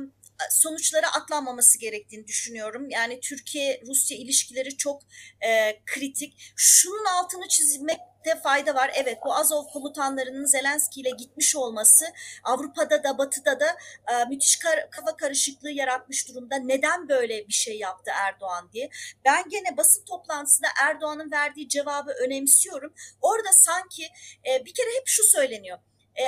sonuçlara 0.51 1.13
atlanmaması 1.13 1.79
gerektiğini 1.79 2.27
düşünüyorum. 2.27 2.91
Yani 2.91 3.21
Türkiye-Rusya 3.21 4.19
ilişkileri 4.19 4.77
çok 4.77 5.03
e, 5.41 5.81
kritik. 5.87 6.53
Şunun 6.57 7.05
altını 7.05 7.49
çizmek 7.49 7.99
de 8.25 8.41
fayda 8.41 8.75
var. 8.75 8.91
Evet 8.95 9.19
bu 9.25 9.35
Azov 9.35 9.65
komutanlarının 9.65 10.45
Zelenski 10.45 11.01
ile 11.01 11.11
gitmiş 11.11 11.57
olması 11.57 12.05
Avrupa'da 12.45 13.05
da 13.05 13.19
Batı'da 13.19 13.61
da 13.61 13.77
e, 14.13 14.25
müthiş 14.29 14.57
kar, 14.57 14.91
kafa 14.91 15.17
karışıklığı 15.17 15.71
yaratmış 15.71 16.29
durumda. 16.29 16.57
Neden 16.57 17.09
böyle 17.09 17.49
bir 17.49 17.53
şey 17.53 17.79
yaptı 17.79 18.11
Erdoğan 18.15 18.71
diye. 18.73 18.91
Ben 19.25 19.49
gene 19.49 19.77
basın 19.77 20.05
toplantısında 20.05 20.69
Erdoğan'ın 20.83 21.31
verdiği 21.31 21.69
cevabı 21.69 22.11
önemsiyorum. 22.11 22.95
Orada 23.21 23.53
sanki 23.53 24.05
e, 24.49 24.65
bir 24.65 24.75
kere 24.75 24.89
hep 24.97 25.07
şu 25.07 25.23
söyleniyor. 25.23 25.79
E, 26.19 26.25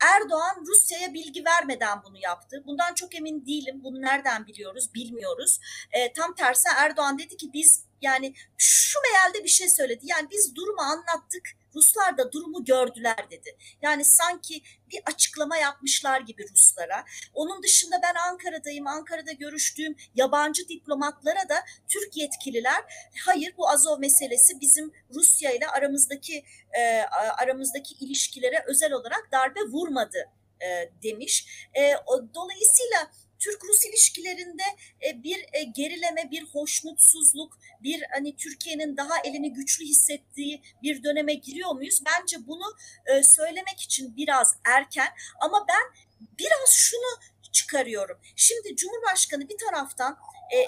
Erdoğan 0.00 0.64
Rusya'ya 0.66 1.14
bilgi 1.14 1.44
vermeden 1.44 2.02
bunu 2.04 2.18
yaptı. 2.18 2.62
Bundan 2.66 2.94
çok 2.94 3.14
emin 3.14 3.46
değilim. 3.46 3.80
Bunu 3.84 4.02
nereden 4.02 4.46
biliyoruz? 4.46 4.94
Bilmiyoruz. 4.94 5.60
E, 5.92 6.12
tam 6.12 6.34
tersi 6.34 6.68
Erdoğan 6.76 7.18
dedi 7.18 7.36
ki 7.36 7.50
biz 7.52 7.84
yani 8.02 8.34
şu 8.58 8.98
mealde 9.00 9.44
bir 9.44 9.48
şey 9.48 9.68
söyledi. 9.68 10.00
Yani 10.02 10.28
biz 10.30 10.54
durumu 10.54 10.80
anlattık. 10.80 11.50
Ruslar 11.74 12.18
da 12.18 12.32
durumu 12.32 12.64
gördüler 12.64 13.30
dedi. 13.30 13.56
Yani 13.82 14.04
sanki 14.04 14.62
bir 14.90 15.00
açıklama 15.06 15.56
yapmışlar 15.56 16.20
gibi 16.20 16.46
Ruslara. 16.52 17.04
Onun 17.34 17.62
dışında 17.62 18.00
ben 18.02 18.14
Ankara'dayım. 18.14 18.86
Ankara'da 18.86 19.32
görüştüğüm 19.32 19.96
yabancı 20.14 20.68
diplomatlara 20.68 21.48
da 21.48 21.64
Türk 21.88 22.16
yetkililer 22.16 22.84
hayır 23.26 23.54
bu 23.56 23.68
Azov 23.68 23.98
meselesi 23.98 24.60
bizim 24.60 24.92
Rusya 25.14 25.50
ile 25.50 25.66
aramızdaki 25.68 26.44
e, 26.78 27.00
aramızdaki 27.38 27.94
ilişkilere 28.04 28.64
özel 28.66 28.92
olarak 28.92 29.28
darbe 29.32 29.60
vurmadı 29.60 30.18
e, 30.60 30.90
demiş. 31.02 31.66
E, 31.74 31.96
o, 31.96 32.34
dolayısıyla 32.34 33.10
Türk-Rus 33.38 33.84
ilişkilerinde 33.84 34.62
e, 35.06 35.22
bir 35.22 35.46
e, 35.52 35.62
gerileme, 35.62 36.30
bir 36.30 36.44
hoşnutsuzluk, 36.44 37.58
bir 37.82 38.02
hani 38.12 38.36
Türkiye'nin 38.36 38.96
daha 38.96 39.18
elini 39.24 39.52
güçlü 39.52 39.84
hissettiği 39.84 40.62
bir 40.82 41.02
döneme 41.02 41.34
giriyor 41.34 41.70
muyuz? 41.70 42.02
Bence 42.06 42.46
bunu 42.46 42.76
e, 43.06 43.22
söylemek 43.22 43.80
için 43.80 44.16
biraz 44.16 44.56
erken 44.64 45.08
ama 45.40 45.66
ben 45.68 46.08
biraz 46.38 46.70
şunu 46.70 47.18
çıkarıyorum. 47.52 48.18
Şimdi 48.36 48.76
Cumhurbaşkanı 48.76 49.48
bir 49.48 49.58
taraftan 49.58 50.18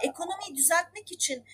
ekonomiyi 0.03 0.57
düzeltmek 0.57 1.13
için 1.13 1.45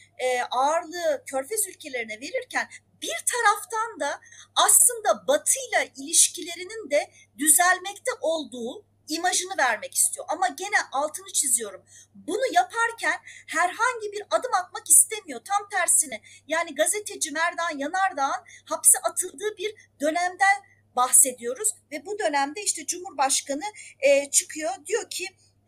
ağırlığı 0.50 1.22
körfez 1.26 1.68
ülkelerine 1.68 2.20
verirken 2.20 2.68
bir 3.02 3.16
taraftan 3.32 4.00
da 4.00 4.20
aslında 4.56 5.26
Batı 5.26 5.58
ile 5.68 5.92
ilişkilerinin 5.96 6.90
de 6.90 7.10
düzelmekte 7.38 8.10
olduğu 8.20 8.84
imajını 9.08 9.58
vermek 9.58 9.94
istiyor. 9.94 10.26
Ama 10.28 10.48
gene 10.48 10.76
altını 10.92 11.32
çiziyorum. 11.32 11.84
Bunu 12.14 12.52
yaparken 12.52 13.20
herhangi 13.46 14.12
bir 14.12 14.22
adım 14.30 14.54
atmak 14.54 14.90
istemiyor. 14.90 15.40
Tam 15.44 15.68
tersine 15.68 16.20
yani 16.48 16.74
gazeteci 16.74 17.30
Merdan 17.30 17.78
Yanardağ'ın 17.78 18.44
hapse 18.64 18.98
atıldığı 18.98 19.56
bir 19.58 19.74
dönemden 20.00 20.62
bahsediyoruz 20.96 21.68
ve 21.92 22.06
bu 22.06 22.18
dönemde 22.18 22.62
işte 22.62 22.86
Cumhurbaşkanı 22.86 23.64
e, 24.00 24.30
çıkıyor 24.30 24.70
diyor 24.86 25.10
ki 25.10 25.26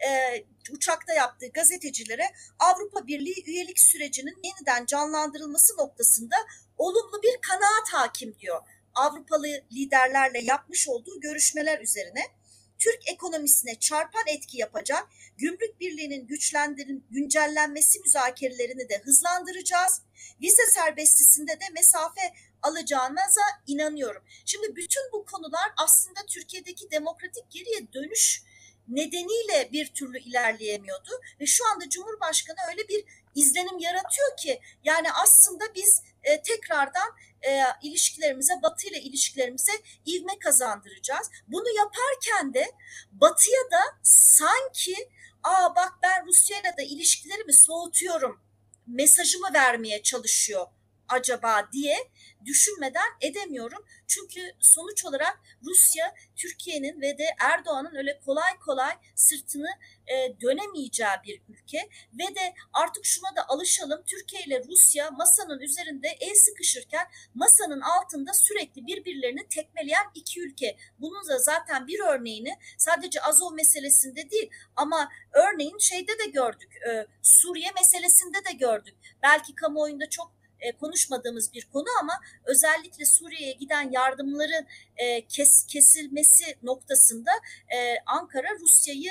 e, 0.09 0.45
uçakta 0.71 1.13
yaptığı 1.13 1.49
gazetecilere 1.49 2.25
Avrupa 2.59 3.07
Birliği 3.07 3.45
üyelik 3.47 3.81
sürecinin 3.81 4.37
yeniden 4.45 4.87
canlandırılması 4.87 5.77
noktasında 5.77 6.37
olumlu 6.79 7.23
bir 7.23 7.39
kanaat 7.41 7.89
hakim 7.93 8.39
diyor. 8.39 8.61
Avrupalı 8.95 9.47
liderlerle 9.73 10.39
yapmış 10.43 10.89
olduğu 10.89 11.21
görüşmeler 11.21 11.81
üzerine 11.81 12.38
Türk 12.79 13.09
ekonomisine 13.09 13.75
çarpan 13.75 14.23
etki 14.27 14.59
yapacak 14.59 15.09
gümrük 15.37 15.81
birliğinin 15.81 16.27
güçlendirin, 16.27 17.05
güncellenmesi 17.11 18.01
müzakerelerini 18.01 18.89
de 18.89 18.99
hızlandıracağız. 18.99 20.03
Vize 20.43 20.67
serbestisinde 20.67 21.53
de 21.53 21.65
mesafe 21.75 22.21
alacağınıza 22.63 23.43
inanıyorum. 23.67 24.23
Şimdi 24.45 24.77
bütün 24.77 25.03
bu 25.13 25.25
konular 25.25 25.73
aslında 25.77 26.21
Türkiye'deki 26.27 26.91
demokratik 26.91 27.51
geriye 27.51 27.93
dönüş 27.93 28.43
nedeniyle 28.89 29.69
bir 29.73 29.87
türlü 29.87 30.19
ilerleyemiyordu 30.19 31.11
ve 31.41 31.47
şu 31.47 31.69
anda 31.69 31.89
Cumhurbaşkanı 31.89 32.57
öyle 32.71 32.89
bir 32.89 33.05
izlenim 33.35 33.79
yaratıyor 33.79 34.37
ki 34.37 34.61
yani 34.85 35.13
aslında 35.13 35.65
biz 35.75 36.03
e, 36.23 36.43
tekrardan 36.43 37.09
e, 37.43 37.63
ilişkilerimize 37.83 38.53
Batı 38.63 38.89
ile 38.89 39.01
ilişkilerimize 39.01 39.73
ivme 40.07 40.39
kazandıracağız. 40.39 41.31
Bunu 41.49 41.69
yaparken 41.77 42.55
de 42.55 42.73
Batı'ya 43.13 43.71
da 43.73 43.99
sanki 44.03 45.11
aa 45.43 45.77
bak 45.77 45.93
ben 46.03 46.27
Rusya'yla 46.27 46.77
da 46.77 46.83
ilişkilerimi 46.83 47.53
soğutuyorum 47.53 48.41
mesajımı 48.87 49.55
vermeye 49.55 50.03
çalışıyor 50.03 50.67
acaba 51.09 51.69
diye 51.73 51.97
düşünmeden 52.45 53.09
edemiyorum. 53.21 53.85
Çünkü 54.07 54.41
sonuç 54.61 55.05
olarak 55.05 55.41
Rusya 55.65 56.15
Türkiye'nin 56.37 57.01
ve 57.01 57.19
de 57.19 57.25
Erdoğan'ın 57.41 57.95
öyle 57.95 58.21
kolay 58.27 58.59
kolay 58.59 58.95
sırtını 59.15 59.69
e, 60.13 60.41
dönemeyeceği 60.41 61.11
bir 61.27 61.43
ülke 61.49 61.89
ve 62.13 62.35
de 62.35 62.55
artık 62.73 63.05
şuna 63.05 63.37
da 63.37 63.49
alışalım. 63.49 64.03
Türkiye 64.07 64.43
ile 64.43 64.65
Rusya 64.65 65.11
masanın 65.11 65.61
üzerinde 65.61 66.09
el 66.09 66.35
sıkışırken 66.35 67.07
masanın 67.35 67.81
altında 67.81 68.33
sürekli 68.33 68.87
birbirlerini 68.87 69.49
tekmeleyen 69.49 70.07
iki 70.15 70.41
ülke. 70.41 70.77
Bunun 70.99 71.29
da 71.29 71.39
zaten 71.39 71.87
bir 71.87 72.01
örneğini 72.01 72.59
sadece 72.79 73.21
Azov 73.21 73.55
meselesinde 73.55 74.31
değil 74.31 74.51
ama 74.77 75.09
örneğin 75.33 75.79
şeyde 75.79 76.19
de 76.19 76.27
gördük. 76.27 76.77
E, 76.91 77.07
Suriye 77.23 77.71
meselesinde 77.71 78.45
de 78.45 78.53
gördük. 78.53 78.95
Belki 79.23 79.55
kamuoyunda 79.55 80.11
çok 80.11 80.39
e, 80.61 80.73
konuşmadığımız 80.73 81.53
bir 81.53 81.69
konu 81.73 81.87
ama 82.01 82.21
özellikle 82.45 83.05
Suriye'ye 83.05 83.53
giden 83.53 83.91
yardımların 83.91 84.67
e, 84.97 85.27
kes, 85.27 85.67
kesilmesi 85.67 86.57
noktasında 86.63 87.31
e, 87.69 87.99
Ankara 88.07 88.59
Rusya'yı 88.61 89.11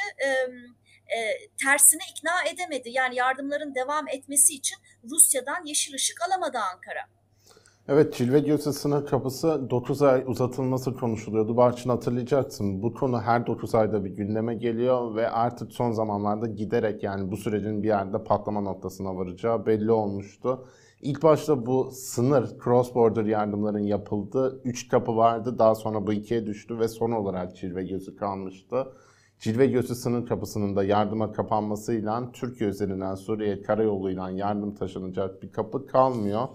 e, 1.15 1.19
tersine 1.63 2.01
ikna 2.11 2.43
edemedi. 2.53 2.89
Yani 2.89 3.15
yardımların 3.15 3.75
devam 3.75 4.07
etmesi 4.07 4.53
için 4.53 4.77
Rusya'dan 5.03 5.65
yeşil 5.65 5.93
ışık 5.93 6.17
alamadı 6.27 6.57
Ankara. 6.57 7.17
Evet, 7.89 8.13
Cilve 8.13 8.39
Gözü 8.39 8.73
sınır 8.73 9.05
kapısı 9.05 9.69
9 9.69 10.01
ay 10.01 10.23
uzatılması 10.27 10.93
konuşuluyordu. 10.93 11.57
Barçın 11.57 11.89
hatırlayacaksın. 11.89 12.81
Bu 12.81 12.93
konu 12.93 13.21
her 13.21 13.47
9 13.47 13.75
ayda 13.75 14.05
bir 14.05 14.09
gündeme 14.09 14.55
geliyor 14.55 15.15
ve 15.15 15.29
artık 15.29 15.71
son 15.71 15.91
zamanlarda 15.91 16.47
giderek 16.47 17.03
yani 17.03 17.31
bu 17.31 17.37
sürecin 17.37 17.83
bir 17.83 17.87
yerde 17.87 18.23
patlama 18.23 18.61
noktasına 18.61 19.15
varacağı 19.15 19.65
belli 19.65 19.91
olmuştu. 19.91 20.67
İlk 21.01 21.23
başta 21.23 21.65
bu 21.65 21.91
sınır, 21.91 22.49
cross 22.63 22.95
border 22.95 23.25
yardımların 23.25 23.83
yapıldığı 23.83 24.61
3 24.63 24.87
kapı 24.87 25.15
vardı. 25.15 25.59
Daha 25.59 25.75
sonra 25.75 26.07
bu 26.07 26.13
ikiye 26.13 26.45
düştü 26.45 26.79
ve 26.79 26.87
son 26.87 27.11
olarak 27.11 27.57
Cilve 27.57 27.83
Gözü 27.83 28.15
kalmıştı. 28.15 28.87
Cilve 29.39 29.67
Gözü 29.67 29.95
sınır 29.95 30.25
kapısının 30.25 30.75
da 30.75 30.83
yardıma 30.83 31.31
kapanmasıyla 31.31 32.31
Türkiye 32.31 32.69
üzerinden 32.69 33.15
Suriye 33.15 33.61
karayoluyla 33.61 34.29
yardım 34.29 34.75
taşınacak 34.75 35.43
bir 35.43 35.51
kapı 35.51 35.87
kalmıyor. 35.87 36.47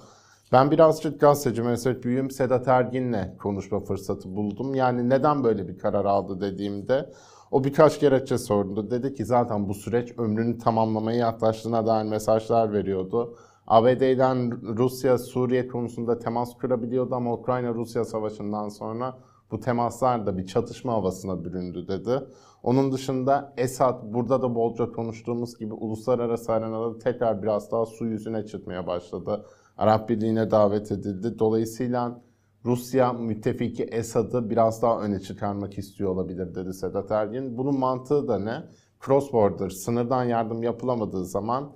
Ben 0.53 0.71
birazcık 0.71 1.21
gazeteci 1.21 1.62
meslek 1.62 2.05
büyüğüm 2.05 2.31
Sedat 2.31 2.68
Ergin'le 2.68 3.38
konuşma 3.38 3.81
fırsatı 3.81 4.37
buldum. 4.37 4.75
Yani 4.75 5.09
neden 5.09 5.45
böyle 5.45 5.68
bir 5.68 5.79
karar 5.79 6.05
aldı 6.05 6.40
dediğimde 6.40 7.12
o 7.51 7.64
birkaç 7.64 8.01
gerekçe 8.01 8.38
sordu. 8.38 8.90
Dedi 8.90 9.14
ki 9.14 9.25
zaten 9.25 9.68
bu 9.68 9.75
süreç 9.75 10.18
ömrünü 10.18 10.59
tamamlamaya 10.59 11.18
yaklaştığına 11.18 11.87
dair 11.87 12.05
mesajlar 12.09 12.73
veriyordu. 12.73 13.37
ABD'den 13.66 14.62
Rusya 14.77 15.18
Suriye 15.18 15.68
konusunda 15.68 16.18
temas 16.18 16.59
kurabiliyordu 16.59 17.14
ama 17.14 17.33
Ukrayna-Rusya 17.33 18.05
savaşından 18.05 18.68
sonra 18.68 19.18
bu 19.53 19.61
temaslar 19.61 20.27
da 20.27 20.38
bir 20.38 20.47
çatışma 20.47 20.93
havasına 20.93 21.45
büründü 21.45 21.88
dedi. 21.88 22.21
Onun 22.62 22.93
dışında 22.93 23.53
Esad 23.57 24.03
burada 24.03 24.43
da 24.43 24.55
bolca 24.55 24.93
konuştuğumuz 24.93 25.59
gibi 25.59 25.75
uluslararası 25.75 26.53
arenada 26.53 26.99
tekrar 26.99 27.43
biraz 27.43 27.73
daha 27.73 27.87
su 27.87 28.07
yüzüne 28.07 28.47
çıkmaya 28.47 28.87
başladı. 28.87 29.47
Arap 29.77 30.09
Birliği'ne 30.09 30.51
davet 30.51 30.93
edildi. 30.93 31.38
Dolayısıyla 31.38 32.23
Rusya 32.65 33.12
müttefiki 33.12 33.83
Esad'ı 33.83 34.51
biraz 34.51 34.83
daha 34.83 35.01
öne 35.01 35.21
çıkarmak 35.21 35.79
istiyor 35.79 36.11
olabilir 36.11 36.55
dedi 36.55 36.75
Sedat 36.75 37.11
Ergin. 37.11 37.59
Bunun 37.59 37.79
mantığı 37.79 38.29
da 38.29 38.38
ne? 38.38 38.65
Cross 39.07 39.33
border, 39.33 39.71
sınırdan 39.71 40.25
yardım 40.25 40.62
yapılamadığı 40.62 41.25
zaman 41.25 41.73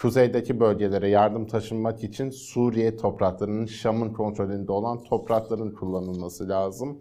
kuzeydeki 0.00 0.60
bölgelere 0.60 1.08
yardım 1.08 1.46
taşınmak 1.46 2.04
için 2.04 2.30
Suriye 2.30 2.96
topraklarının 2.96 3.66
Şam'ın 3.66 4.12
kontrolünde 4.12 4.72
olan 4.72 5.04
toprakların 5.04 5.74
kullanılması 5.74 6.48
lazım. 6.48 6.98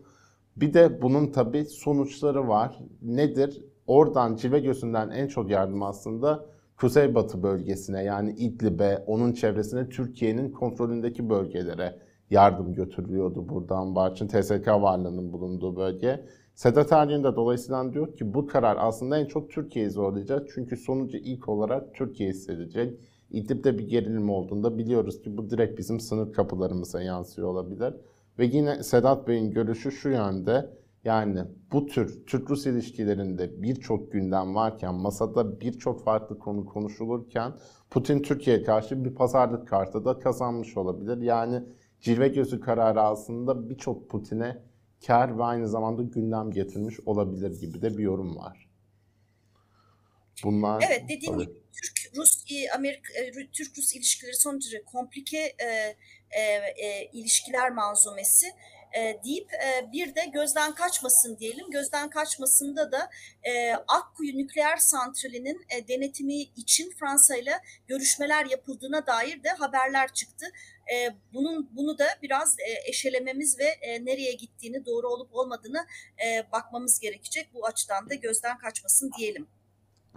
Bir 0.57 0.73
de 0.73 1.01
bunun 1.01 1.31
tabi 1.31 1.65
sonuçları 1.65 2.47
var. 2.47 2.79
Nedir? 3.01 3.65
Oradan 3.87 4.35
Cilve 4.35 4.59
Gözü'nden 4.59 5.09
en 5.09 5.27
çok 5.27 5.49
yardım 5.49 5.83
aslında 5.83 6.45
Kuzeybatı 6.77 7.43
bölgesine 7.43 8.03
yani 8.03 8.31
İdlib'e, 8.31 9.03
onun 9.07 9.33
çevresine 9.33 9.89
Türkiye'nin 9.89 10.51
kontrolündeki 10.51 11.29
bölgelere 11.29 11.99
yardım 12.29 12.73
götürülüyordu 12.73 13.49
buradan 13.49 13.95
Barçın 13.95 14.27
TSK 14.27 14.67
varlığının 14.67 15.33
bulunduğu 15.33 15.75
bölge. 15.75 16.25
Sedat 16.55 16.91
Ergin 16.91 17.23
de 17.23 17.35
dolayısıyla 17.35 17.93
diyor 17.93 18.15
ki 18.15 18.33
bu 18.33 18.47
karar 18.47 18.77
aslında 18.79 19.17
en 19.17 19.25
çok 19.25 19.51
Türkiye'yi 19.51 19.91
zorlayacak. 19.91 20.47
Çünkü 20.55 20.77
sonucu 20.77 21.17
ilk 21.17 21.49
olarak 21.49 21.95
Türkiye 21.95 22.29
hissedecek. 22.29 22.99
İdlib'de 23.31 23.77
bir 23.77 23.87
gerilim 23.87 24.29
olduğunda 24.29 24.77
biliyoruz 24.77 25.21
ki 25.21 25.37
bu 25.37 25.49
direkt 25.49 25.79
bizim 25.79 25.99
sınır 25.99 26.33
kapılarımıza 26.33 27.01
yansıyor 27.01 27.47
olabilir. 27.47 27.93
Ve 28.39 28.45
yine 28.45 28.83
Sedat 28.83 29.27
Bey'in 29.27 29.51
görüşü 29.51 29.91
şu 29.91 30.09
yönde. 30.09 30.69
Yani 31.03 31.43
bu 31.71 31.85
tür 31.85 32.25
Türk-Rus 32.25 32.65
ilişkilerinde 32.65 33.61
birçok 33.63 34.11
gündem 34.11 34.55
varken, 34.55 34.95
masada 34.95 35.61
birçok 35.61 36.03
farklı 36.03 36.39
konu 36.39 36.65
konuşulurken 36.65 37.53
Putin 37.89 38.21
Türkiye'ye 38.21 38.63
karşı 38.63 39.05
bir 39.05 39.15
pazarlık 39.15 39.67
kartı 39.67 40.05
da 40.05 40.19
kazanmış 40.19 40.77
olabilir. 40.77 41.21
Yani 41.21 41.63
cilve 42.01 42.27
gözü 42.27 42.59
kararı 42.59 43.01
aslında 43.01 43.69
birçok 43.69 44.09
Putin'e 44.09 44.63
kar 45.07 45.37
ve 45.37 45.43
aynı 45.43 45.67
zamanda 45.67 46.01
gündem 46.03 46.51
getirmiş 46.51 46.99
olabilir 47.05 47.59
gibi 47.59 47.81
de 47.81 47.97
bir 47.97 48.03
yorum 48.03 48.35
var. 48.35 48.69
Bunlar 50.43 50.83
Evet 50.87 51.03
dediğim 51.09 51.39
gibi 51.39 51.51
Türk 51.73 52.17
Rus 52.17 52.45
Amerika 52.75 53.13
Türk 53.53 53.77
Rus 53.77 53.95
ilişkileri 53.95 54.35
son 54.35 54.53
derece 54.53 54.83
komplike 54.83 55.37
e, 55.37 55.95
e, 56.35 56.41
e, 56.87 57.09
ilişkiler 57.13 57.71
manzumesi 57.71 58.47
e, 58.95 59.19
deyip 59.23 59.53
e, 59.53 59.91
bir 59.91 60.15
de 60.15 60.25
gözden 60.25 60.75
kaçmasın 60.75 61.37
diyelim. 61.37 61.71
Gözden 61.71 62.09
kaçmasında 62.09 62.91
da 62.91 63.09
e, 63.43 63.73
Akkuyu 63.73 64.37
nükleer 64.37 64.77
santralinin 64.77 65.65
e, 65.69 65.87
denetimi 65.87 66.41
için 66.41 66.91
Fransa 66.99 67.35
ile 67.35 67.61
görüşmeler 67.87 68.45
yapıldığına 68.45 69.07
dair 69.07 69.43
de 69.43 69.49
haberler 69.49 70.13
çıktı. 70.13 70.45
E, 70.93 71.09
bunun 71.33 71.69
bunu 71.75 71.97
da 71.97 72.05
biraz 72.21 72.55
e, 72.59 72.89
eşelememiz 72.89 73.59
ve 73.59 73.67
e, 73.81 74.05
nereye 74.05 74.33
gittiğini 74.33 74.85
doğru 74.85 75.07
olup 75.07 75.35
olmadığını 75.35 75.87
e, 76.25 76.51
bakmamız 76.51 76.99
gerekecek. 76.99 77.53
Bu 77.53 77.65
açıdan 77.65 78.09
da 78.09 78.15
gözden 78.15 78.57
kaçmasın 78.57 79.11
diyelim. 79.17 79.47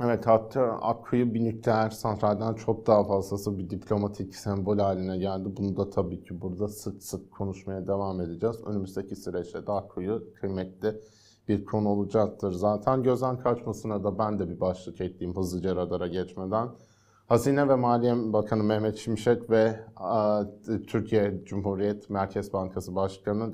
Evet 0.02 0.26
hatta 0.26 0.62
Akkuyu 0.62 1.34
bir 1.34 1.44
nükleer 1.44 1.90
santralden 1.90 2.54
çok 2.54 2.86
daha 2.86 3.04
fazlası 3.04 3.58
bir 3.58 3.70
diplomatik 3.70 4.34
sembol 4.34 4.78
haline 4.78 5.18
geldi. 5.18 5.48
Bunu 5.56 5.76
da 5.76 5.90
tabii 5.90 6.24
ki 6.24 6.40
burada 6.40 6.68
sık 6.68 7.02
sık 7.02 7.32
konuşmaya 7.32 7.86
devam 7.86 8.20
edeceğiz. 8.20 8.56
Önümüzdeki 8.66 9.16
süreçte 9.16 9.66
de 9.66 9.72
Akkuyu 9.72 10.34
kıymetli 10.40 11.00
bir 11.48 11.64
konu 11.64 11.88
olacaktır. 11.88 12.52
Zaten 12.52 13.02
gözden 13.02 13.38
kaçmasına 13.38 14.04
da 14.04 14.18
ben 14.18 14.38
de 14.38 14.48
bir 14.48 14.60
başlık 14.60 15.00
ekleyeyim 15.00 15.36
hızlıca 15.36 15.76
radara 15.76 16.06
geçmeden. 16.06 16.68
Hazine 17.26 17.68
ve 17.68 17.74
Maliye 17.74 18.32
Bakanı 18.32 18.64
Mehmet 18.64 18.96
Şimşek 18.96 19.50
ve 19.50 19.80
a, 19.96 20.44
Türkiye 20.86 21.44
Cumhuriyet 21.44 22.10
Merkez 22.10 22.52
Bankası 22.52 22.94
Başkanı 22.94 23.52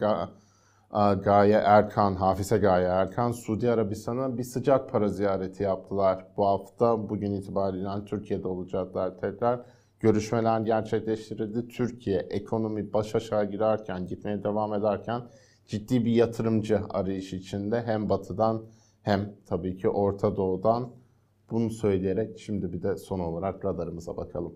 Gaye 0.95 1.55
Erkan, 1.65 2.15
Hafize 2.15 2.59
Gaye 2.59 2.87
Erkan, 2.87 3.33
Suudi 3.33 3.71
Arabistan'a 3.71 4.39
bir 4.39 4.43
sıcak 4.45 4.91
para 4.91 5.09
ziyareti 5.09 5.63
yaptılar. 5.63 6.27
Bu 6.37 6.47
hafta 6.47 7.09
bugün 7.09 7.33
itibariyle 7.33 8.05
Türkiye'de 8.07 8.49
olacaklar 8.49 9.19
tekrar. 9.19 9.61
Görüşmeler 10.01 10.61
gerçekleştirildi. 10.61 11.69
Türkiye 11.69 12.19
ekonomi 12.19 12.93
baş 12.93 13.15
aşağı 13.15 13.51
girerken, 13.51 14.07
gitmeye 14.07 14.45
devam 14.45 14.75
ederken 14.75 15.23
ciddi 15.67 16.05
bir 16.05 16.13
yatırımcı 16.13 16.81
arayış 16.91 17.33
içinde 17.33 17.83
hem 17.83 18.09
batıdan 18.09 18.63
hem 19.03 19.33
tabii 19.47 19.77
ki 19.77 19.89
Orta 19.89 20.37
Doğu'dan 20.37 20.91
bunu 21.51 21.71
söyleyerek 21.71 22.39
şimdi 22.39 22.73
bir 22.73 22.83
de 22.83 22.97
son 22.97 23.21
olarak 23.21 23.65
radarımıza 23.65 24.17
bakalım. 24.17 24.55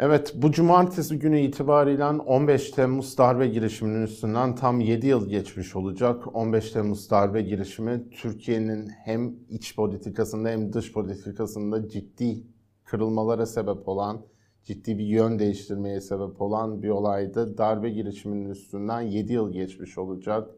Evet, 0.00 0.32
bu 0.36 0.52
cumartesi 0.52 1.18
günü 1.18 1.40
itibariyle 1.40 2.04
15 2.04 2.70
Temmuz 2.70 3.18
darbe 3.18 3.48
girişiminin 3.48 4.02
üstünden 4.02 4.54
tam 4.54 4.80
7 4.80 5.06
yıl 5.06 5.28
geçmiş 5.28 5.76
olacak. 5.76 6.36
15 6.36 6.70
Temmuz 6.70 7.10
darbe 7.10 7.42
girişimi 7.42 8.10
Türkiye'nin 8.10 8.88
hem 8.88 9.34
iç 9.48 9.76
politikasında 9.76 10.48
hem 10.48 10.72
dış 10.72 10.92
politikasında 10.92 11.88
ciddi 11.88 12.44
kırılmalara 12.84 13.46
sebep 13.46 13.88
olan, 13.88 14.26
ciddi 14.64 14.98
bir 14.98 15.04
yön 15.04 15.38
değiştirmeye 15.38 16.00
sebep 16.00 16.42
olan 16.42 16.82
bir 16.82 16.88
olaydı. 16.88 17.58
Darbe 17.58 17.90
girişiminin 17.90 18.50
üstünden 18.50 19.00
7 19.00 19.32
yıl 19.32 19.52
geçmiş 19.52 19.98
olacak 19.98 20.48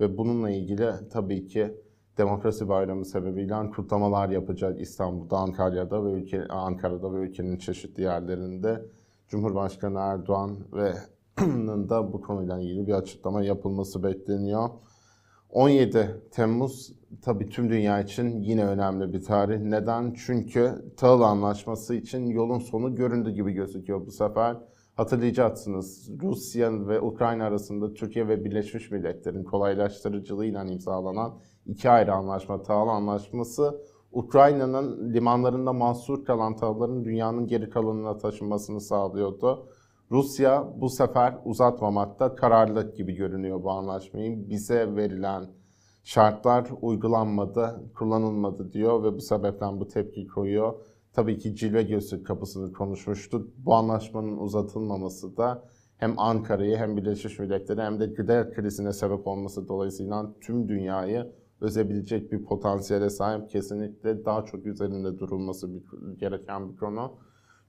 ve 0.00 0.18
bununla 0.18 0.50
ilgili 0.50 0.90
tabii 1.12 1.46
ki 1.46 1.74
Demokrasi 2.18 2.68
Bayramı 2.68 3.04
sebebiyle 3.04 3.70
kutlamalar 3.70 4.28
yapacak 4.28 4.80
İstanbul'da, 4.80 5.36
Antalya'da 5.36 6.04
ve 6.04 6.12
ülke 6.12 6.46
Ankara'da 6.48 7.12
ve 7.12 7.18
ülkenin 7.18 7.58
çeşitli 7.58 8.02
yerlerinde. 8.02 8.82
Cumhurbaşkanı 9.28 9.98
Erdoğan 9.98 10.56
ve 10.72 10.92
da 11.88 12.12
bu 12.12 12.20
konuyla 12.20 12.60
ilgili 12.60 12.86
bir 12.86 12.92
açıklama 12.92 13.42
yapılması 13.42 14.02
bekleniyor. 14.02 14.70
17 15.50 16.22
Temmuz 16.30 16.92
tabii 17.22 17.48
tüm 17.48 17.70
dünya 17.70 18.00
için 18.00 18.40
yine 18.40 18.64
önemli 18.64 19.12
bir 19.12 19.22
tarih. 19.22 19.60
Neden? 19.60 20.14
Çünkü 20.26 20.92
Tahıl 20.96 21.20
Anlaşması 21.20 21.94
için 21.94 22.26
yolun 22.26 22.58
sonu 22.58 22.94
göründü 22.94 23.30
gibi 23.30 23.52
gözüküyor 23.52 24.06
bu 24.06 24.10
sefer. 24.10 24.56
Hatırlayacaksınız 24.94 26.10
Rusya 26.22 26.88
ve 26.88 27.00
Ukrayna 27.00 27.44
arasında 27.44 27.94
Türkiye 27.94 28.28
ve 28.28 28.44
Birleşmiş 28.44 28.90
Milletler'in 28.90 29.44
kolaylaştırıcılığıyla 29.44 30.64
imzalanan 30.64 31.38
iki 31.66 31.90
ayrı 31.90 32.14
anlaşma, 32.14 32.62
tahıl 32.62 32.88
anlaşması 32.88 33.82
Ukrayna'nın 34.12 35.14
limanlarında 35.14 35.72
mahsur 35.72 36.24
kalan 36.24 36.56
tahılların 36.56 37.04
dünyanın 37.04 37.46
geri 37.46 37.70
kalanına 37.70 38.18
taşınmasını 38.18 38.80
sağlıyordu. 38.80 39.68
Rusya 40.10 40.68
bu 40.76 40.88
sefer 40.88 41.38
uzatmamakta 41.44 42.34
kararlı 42.34 42.94
gibi 42.94 43.14
görünüyor 43.14 43.62
bu 43.62 43.70
anlaşmayı. 43.70 44.48
Bize 44.48 44.96
verilen 44.96 45.46
şartlar 46.04 46.68
uygulanmadı, 46.80 47.90
kullanılmadı 47.94 48.72
diyor 48.72 49.04
ve 49.04 49.14
bu 49.14 49.20
sebepten 49.20 49.80
bu 49.80 49.88
tepki 49.88 50.26
koyuyor. 50.26 50.74
Tabii 51.12 51.38
ki 51.38 51.56
cilve 51.56 51.82
gözlük 51.82 52.26
kapısını 52.26 52.72
konuşmuştuk. 52.72 53.48
Bu 53.58 53.74
anlaşmanın 53.74 54.36
uzatılmaması 54.36 55.36
da 55.36 55.64
hem 55.96 56.18
Ankara'yı 56.18 56.76
hem 56.76 56.96
Birleşmiş 56.96 57.38
Milletleri 57.38 57.80
hem 57.80 58.00
de 58.00 58.06
gıda 58.06 58.50
krizine 58.50 58.92
sebep 58.92 59.26
olması 59.26 59.68
dolayısıyla 59.68 60.34
tüm 60.40 60.68
dünyayı 60.68 61.32
özebilecek 61.62 62.32
bir 62.32 62.44
potansiyele 62.44 63.10
sahip 63.10 63.50
kesinlikle 63.50 64.24
daha 64.24 64.44
çok 64.44 64.66
üzerinde 64.66 65.18
durulması 65.18 65.74
bir, 65.74 65.82
gereken 66.18 66.72
bir 66.72 66.76
konu. 66.76 67.12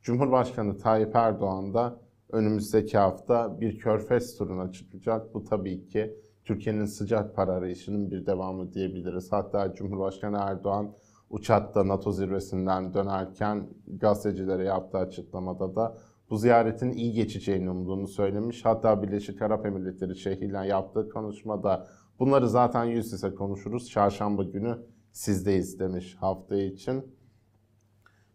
Cumhurbaşkanı 0.01 0.77
Tayyip 0.77 1.15
Erdoğan 1.15 1.73
da 1.73 1.99
önümüzdeki 2.31 2.97
hafta 2.97 3.61
bir 3.61 3.79
körfez 3.79 4.37
turuna 4.37 4.71
çıkacak. 4.71 5.33
Bu 5.33 5.43
tabii 5.43 5.87
ki 5.87 6.15
Türkiye'nin 6.45 6.85
sıcak 6.85 7.35
para 7.35 7.51
arayışının 7.51 8.11
bir 8.11 8.25
devamı 8.25 8.73
diyebiliriz. 8.73 9.31
Hatta 9.31 9.73
Cumhurbaşkanı 9.73 10.37
Erdoğan 10.41 10.93
uçakta 11.29 11.87
NATO 11.87 12.11
zirvesinden 12.11 12.93
dönerken 12.93 13.67
gazetecilere 13.87 14.63
yaptığı 14.63 14.97
açıklamada 14.97 15.75
da 15.75 15.97
bu 16.29 16.37
ziyaretin 16.37 16.91
iyi 16.91 17.13
geçeceğini 17.13 17.69
umduğunu 17.69 18.07
söylemiş. 18.07 18.65
Hatta 18.65 19.03
Birleşik 19.03 19.41
Arap 19.41 19.65
Emirlikleri 19.65 20.15
şehriyle 20.15 20.67
yaptığı 20.67 21.09
konuşmada 21.09 21.87
bunları 22.25 22.49
zaten 22.49 22.83
yüz 22.83 23.13
yüze 23.13 23.35
konuşuruz. 23.35 23.89
Çarşamba 23.89 24.43
günü 24.43 24.77
sizdeyiz 25.11 25.79
demiş 25.79 26.15
hafta 26.19 26.55
için. 26.55 27.15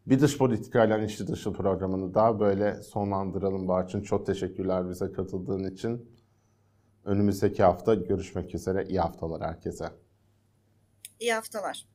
Bir 0.06 0.20
dış 0.20 0.38
politikayla 0.38 0.98
içli 0.98 1.26
dışı 1.26 1.52
programını 1.52 2.14
daha 2.14 2.40
böyle 2.40 2.82
sonlandıralım 2.82 3.68
Barçın. 3.68 4.02
Çok 4.02 4.26
teşekkürler 4.26 4.90
bize 4.90 5.12
katıldığın 5.12 5.70
için. 5.70 6.10
Önümüzdeki 7.04 7.62
hafta 7.62 7.94
görüşmek 7.94 8.54
üzere. 8.54 8.84
İyi 8.88 9.00
haftalar 9.00 9.42
herkese. 9.42 9.84
İyi 11.20 11.32
haftalar. 11.32 11.88